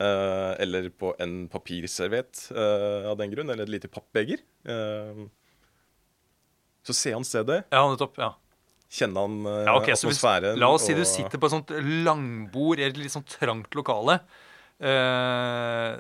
[0.02, 4.42] Eh, eller på en papirserviett eh, av den grunn, eller et lite pappbeger.
[6.84, 8.18] Så ser han stedet, Ja, nettopp.
[8.18, 8.34] ja.
[8.94, 10.60] Kjenner han eh, ja ok, så hvis, atmosfæren.
[10.60, 11.72] La oss si du og- sitter på et sånt
[12.06, 14.20] langbord i et litt sånn trangt lokale.
[14.84, 15.98] Eh,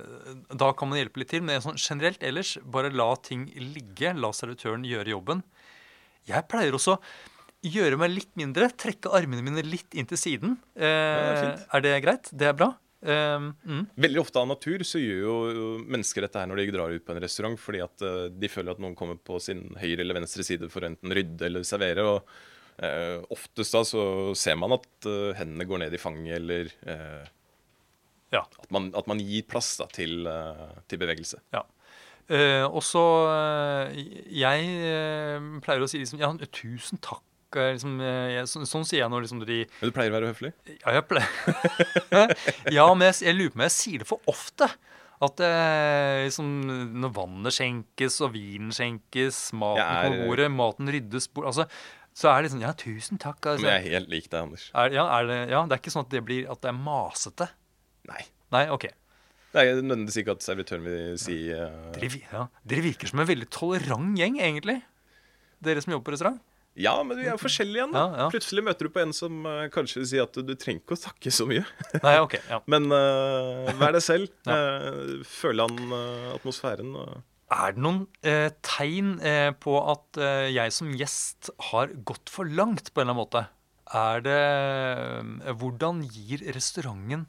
[0.59, 4.13] da kan man hjelpe litt til, men sånn generelt ellers, bare la ting ligge.
[4.19, 5.43] La servitøren gjøre jobben.
[6.29, 6.97] Jeg pleier også
[7.63, 10.57] gjøre meg litt mindre, trekke armene mine litt inn til siden.
[10.75, 12.29] Eh, det er er det greit?
[12.35, 12.73] Det er bra.
[13.03, 13.35] Eh,
[13.67, 13.83] mm.
[13.99, 15.19] Veldig ofte av natur så gjør
[15.57, 18.49] jo mennesker dette her når de drar ut på en restaurant, fordi at eh, de
[18.51, 21.67] føler at noen kommer på sin høyre eller venstre side for å enten rydde eller
[21.67, 22.05] servere.
[22.07, 22.33] og
[22.79, 24.03] uh, Oftest da så
[24.39, 26.71] ser man at uh, hendene går ned i fanget, eller
[28.33, 28.41] Ja.
[28.47, 30.23] at, man, at man gir plass da til,
[30.87, 31.43] til bevegelse.
[31.53, 31.65] ja.
[32.31, 33.01] Eh, og så
[34.31, 34.61] Jeg
[35.59, 37.19] pleier å si liksom Ja, tusen takk.
[37.59, 40.17] Eh, Liksom, eh, jeg, så, sånn sier jeg når liksom de Men du pleier å
[40.17, 40.51] være høflig?
[40.81, 42.35] Ja, jeg pleier
[42.77, 44.69] Ja, men jeg, jeg lurer på om jeg sier det for ofte.
[45.23, 46.47] At eh, liksom,
[46.99, 51.67] når vannet skjenkes, og vinen skjenkes, maten er- på bordet, maten ryddes bort altså,
[52.17, 53.39] Så er det liksom Ja, tusen takk.
[53.53, 53.63] Altså.
[53.63, 54.65] Men jeg er helt lik deg, Anders.
[54.73, 56.77] Er, ja, er det, ja, det er ikke sånn at det blir at det er
[56.81, 57.47] masete.
[58.09, 58.25] Nei.
[58.53, 58.89] Nei, OK.
[59.53, 61.91] Det er nødvendigvis ikke at servitøren vil si uh...
[61.93, 64.79] Dere, ja, dere virker som en veldig tolerant gjeng, egentlig.
[65.63, 66.39] Dere som jobber på restaurant.
[66.79, 67.91] Ja, men vi er jo forskjellige igjen.
[67.93, 68.01] da.
[68.01, 68.29] Ja, ja.
[68.33, 71.33] Plutselig møter du på en som uh, kanskje si at du, trenger ikke å takke
[71.33, 71.65] så mye.
[72.01, 72.37] Nei, OK.
[72.49, 72.59] ja.
[72.73, 74.31] Men uh, vær deg selv.
[74.43, 74.55] Ja.
[74.57, 75.93] Eh, føle an
[76.33, 76.95] atmosfæren.
[77.53, 78.01] Er det noen
[78.65, 79.13] tegn
[79.63, 80.19] på at
[80.51, 83.43] jeg som gjest har gått for langt, på en eller annen måte?
[83.93, 87.27] Er det Hvordan gir restauranten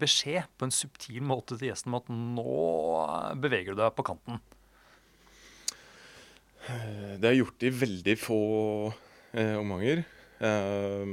[0.00, 2.56] beskjed på en subtil måte til gjesten om at nå
[3.44, 4.40] beveger du deg på kanten?
[7.20, 8.40] Det er gjort i veldig få
[9.32, 10.04] eh, omganger.
[10.40, 11.06] Eh,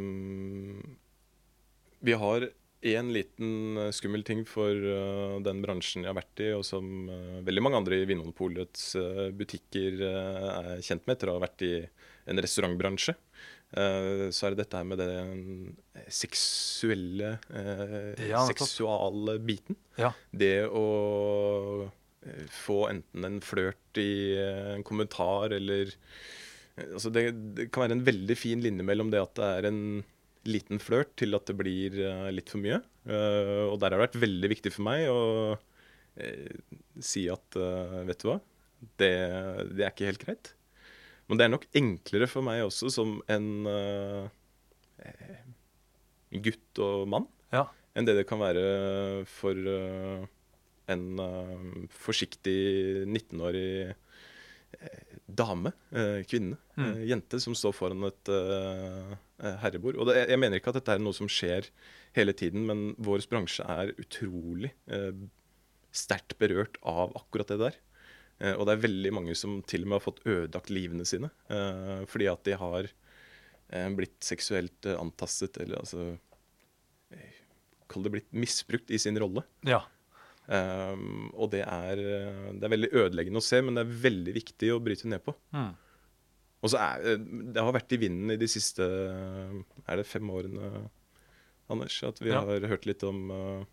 [2.07, 2.49] vi har
[2.81, 7.09] én liten eh, skummel ting for uh, den bransjen jeg har vært i, og som
[7.09, 11.65] uh, veldig mange andre i Vinmonopolets uh, butikker er kjent med etter å ha vært
[11.65, 11.73] i
[12.27, 13.15] en restaurantbransje.
[13.71, 15.77] så er det dette her med den
[16.11, 17.33] seksuelle
[18.27, 19.75] ja, seksualbiten.
[19.99, 20.11] Ja.
[20.31, 21.87] Det å
[22.53, 25.93] få enten en flørt i en kommentar eller
[26.77, 29.81] altså det, det kan være en veldig fin linje mellom det at det er en
[30.47, 31.97] liten flørt til at det blir
[32.31, 32.77] litt for mye.
[33.07, 35.17] Og der har det vært veldig viktig for meg å
[37.03, 37.57] si at
[38.07, 38.37] vet du hva,
[39.01, 39.11] det,
[39.73, 40.53] det, er ikke helt greit.
[41.27, 43.49] Men det er nok enklere for meg også som en
[46.47, 47.67] gutt og mann ja.
[47.95, 48.63] enn det det kan være
[49.29, 49.59] for
[50.87, 52.57] en forsiktig
[53.05, 53.95] 19-årig
[55.27, 55.71] dame,
[56.27, 56.93] kvinne, mm.
[57.07, 58.31] jente, som står foran et
[59.37, 59.99] Eh, herrebord.
[60.01, 61.67] Og det, jeg mener ikke at dette er noe som skjer
[62.17, 65.11] hele tiden, men vår bransje er utrolig eh,
[65.93, 67.77] sterkt berørt av akkurat det der.
[68.41, 71.29] Eh, og det er veldig mange som til og med har fått ødelagt livene sine
[71.53, 76.15] eh, fordi at de har eh, blitt seksuelt eh, antastet, eller altså
[77.87, 79.45] Kall det blitt misbrukt i sin rolle.
[79.63, 79.77] Ja.
[80.47, 81.99] Um, og det er,
[82.55, 85.35] det er veldig ødeleggende å se, men det er veldig viktig å bryte ned på.
[85.55, 85.73] Mm.
[86.63, 87.17] Og så er, eh,
[87.53, 90.87] Det har vært i vinden i de siste er det fem årene,
[91.69, 92.41] Anders, at vi ja.
[92.47, 93.65] har hørt litt om uh,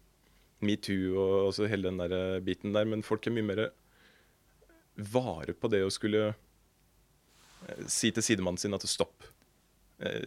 [0.66, 2.88] metoo og altså hele den der eh, biten der.
[2.90, 3.62] Men folk er mye mer
[4.94, 6.32] vare på det å skulle
[7.90, 9.24] si til sidemannen sin at stopp.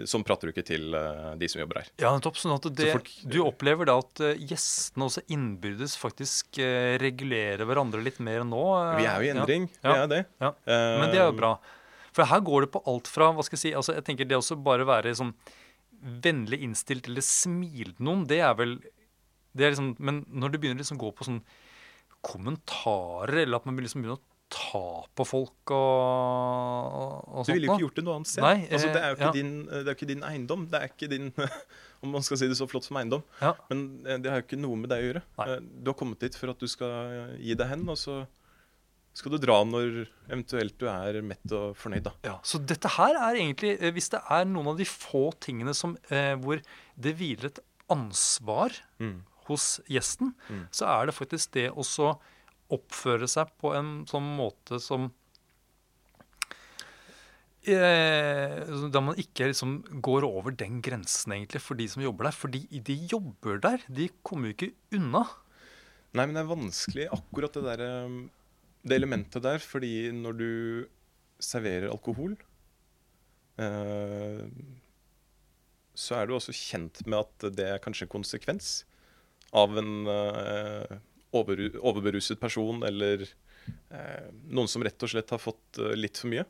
[0.07, 0.95] Sånn prater du ikke til
[1.37, 1.89] de som jobber her.
[1.99, 2.37] Ja, nettopp.
[2.39, 6.59] sånn at det, folk, Du opplever da at gjestene også innbyrdes faktisk
[7.03, 8.63] regulerer hverandre litt mer nå?
[8.97, 9.67] Vi er jo i endring.
[9.83, 9.91] Ja.
[9.91, 10.21] Vi er det.
[10.39, 10.53] Ja.
[10.71, 11.51] Men det er jo bra.
[12.15, 14.39] For her går det på alt fra hva skal Jeg si, altså jeg tenker det
[14.39, 15.35] å bare være sånn
[16.23, 18.77] vennlig innstilt eller smile til noen, det er vel
[19.57, 21.41] det er liksom, Men når det begynner liksom å gå på sånn
[22.25, 24.83] kommentarer, eller at man liksom begynner å ta
[25.17, 28.45] på folk og, og sånt Du ville jo ikke gjort det noe annet sted.
[28.45, 29.35] Nei, altså, det, er jo ikke ja.
[29.35, 30.63] din, det er ikke din eiendom.
[30.71, 31.27] Det er ikke din
[32.05, 33.23] Om man skal si det så flott som eiendom.
[33.41, 33.55] Ja.
[33.71, 35.23] Men eh, det har jo ikke noe med deg å gjøre.
[35.39, 35.47] Nei.
[35.49, 38.21] Eh, du har kommet dit for at du skal gi deg hen, og så
[39.17, 42.05] skal du dra når eventuelt du er mett og fornøyd.
[42.05, 42.13] da.
[42.27, 45.73] Ja, Så dette her er egentlig, eh, hvis det er noen av de få tingene
[45.73, 46.61] som, eh, hvor
[46.95, 49.23] det hviler et ansvar mm.
[49.49, 50.67] hos gjesten, mm.
[50.71, 51.83] så er det faktisk det å
[52.73, 55.07] oppføre seg på en sånn måte som
[57.63, 58.57] eh,
[58.91, 62.37] Da man ikke liksom går over den grensen egentlig for de som jobber der.
[62.37, 63.85] Fordi de jobber der.
[63.87, 65.23] De kommer jo ikke unna.
[66.15, 68.19] Nei, men det er vanskelig akkurat det derre eh,
[68.87, 70.51] det elementet der, fordi når du
[71.43, 72.37] serverer alkohol,
[73.61, 74.43] eh,
[75.97, 78.71] så er du også kjent med at det er kanskje en konsekvens
[79.57, 80.97] av en eh,
[81.35, 86.31] over, overberuset person eller eh, noen som rett og slett har fått eh, litt for
[86.31, 86.45] mye.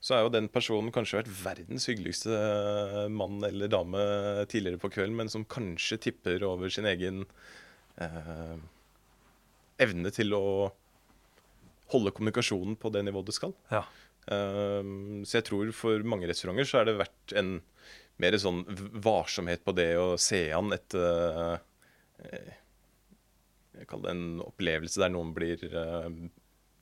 [0.00, 4.02] Så er jo den personen kanskje vært verdens hyggeligste eh, mann eller dame
[4.50, 7.24] tidligere på kvelden, men som kanskje tipper over sin egen
[7.98, 8.58] eh,
[9.82, 10.44] evne til å
[11.92, 13.54] holde kommunikasjonen på det nivået det skal.
[13.72, 13.86] Ja.
[14.28, 17.54] Um, så jeg tror for mange restauranter så har det vært en
[18.20, 18.60] mer sånn
[19.00, 21.56] varsomhet på det å se an et uh,
[23.78, 26.08] Jeg kaller det en opplevelse der noen blir uh,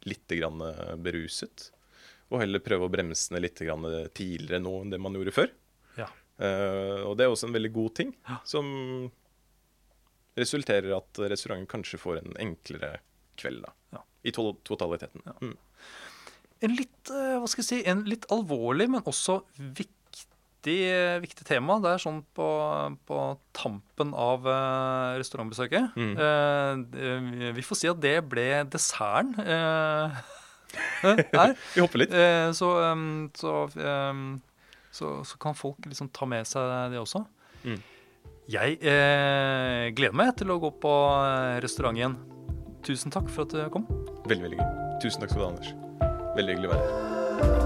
[0.08, 0.64] litt grann
[1.02, 1.70] beruset.
[2.32, 3.86] Og heller prøve å bremse ned litt grann
[4.16, 5.52] tidligere nå enn det man gjorde før.
[5.98, 6.08] Ja.
[6.40, 8.40] Uh, og det er også en veldig god ting, ja.
[8.48, 8.66] som
[10.36, 12.98] resulterer i at restauranten kanskje får en enklere
[13.40, 13.64] kveld.
[13.64, 13.76] da.
[13.96, 15.22] Ja i to totaliteten.
[15.40, 15.56] Mm.
[16.66, 19.40] En litt eh, hva skal jeg si, en litt alvorlig, men også
[20.66, 21.78] viktig, viktig tema.
[21.80, 22.48] Det er sånn på,
[23.06, 23.20] på
[23.56, 25.94] tampen av uh, restaurantbesøket.
[25.96, 26.14] Mm.
[26.18, 29.34] Uh, vi får si at det ble desserten.
[29.38, 30.16] Uh,
[31.06, 31.56] her.
[31.74, 32.14] vi hopper litt.
[32.56, 34.40] Så, um, så, um,
[34.90, 37.24] så, så, kan folk liksom ta med seg det også.
[37.66, 37.80] Mm.
[38.46, 38.78] Jeg
[39.96, 40.92] gleder meg til å gå på
[41.64, 42.14] restaurant igjen.
[42.86, 43.88] Tusen takk for at du kom.
[44.30, 44.74] Veldig, veldig gøy.
[45.02, 46.34] Tusen takk skal du ha, Anders.
[46.38, 47.65] Veldig hyggelig å være her.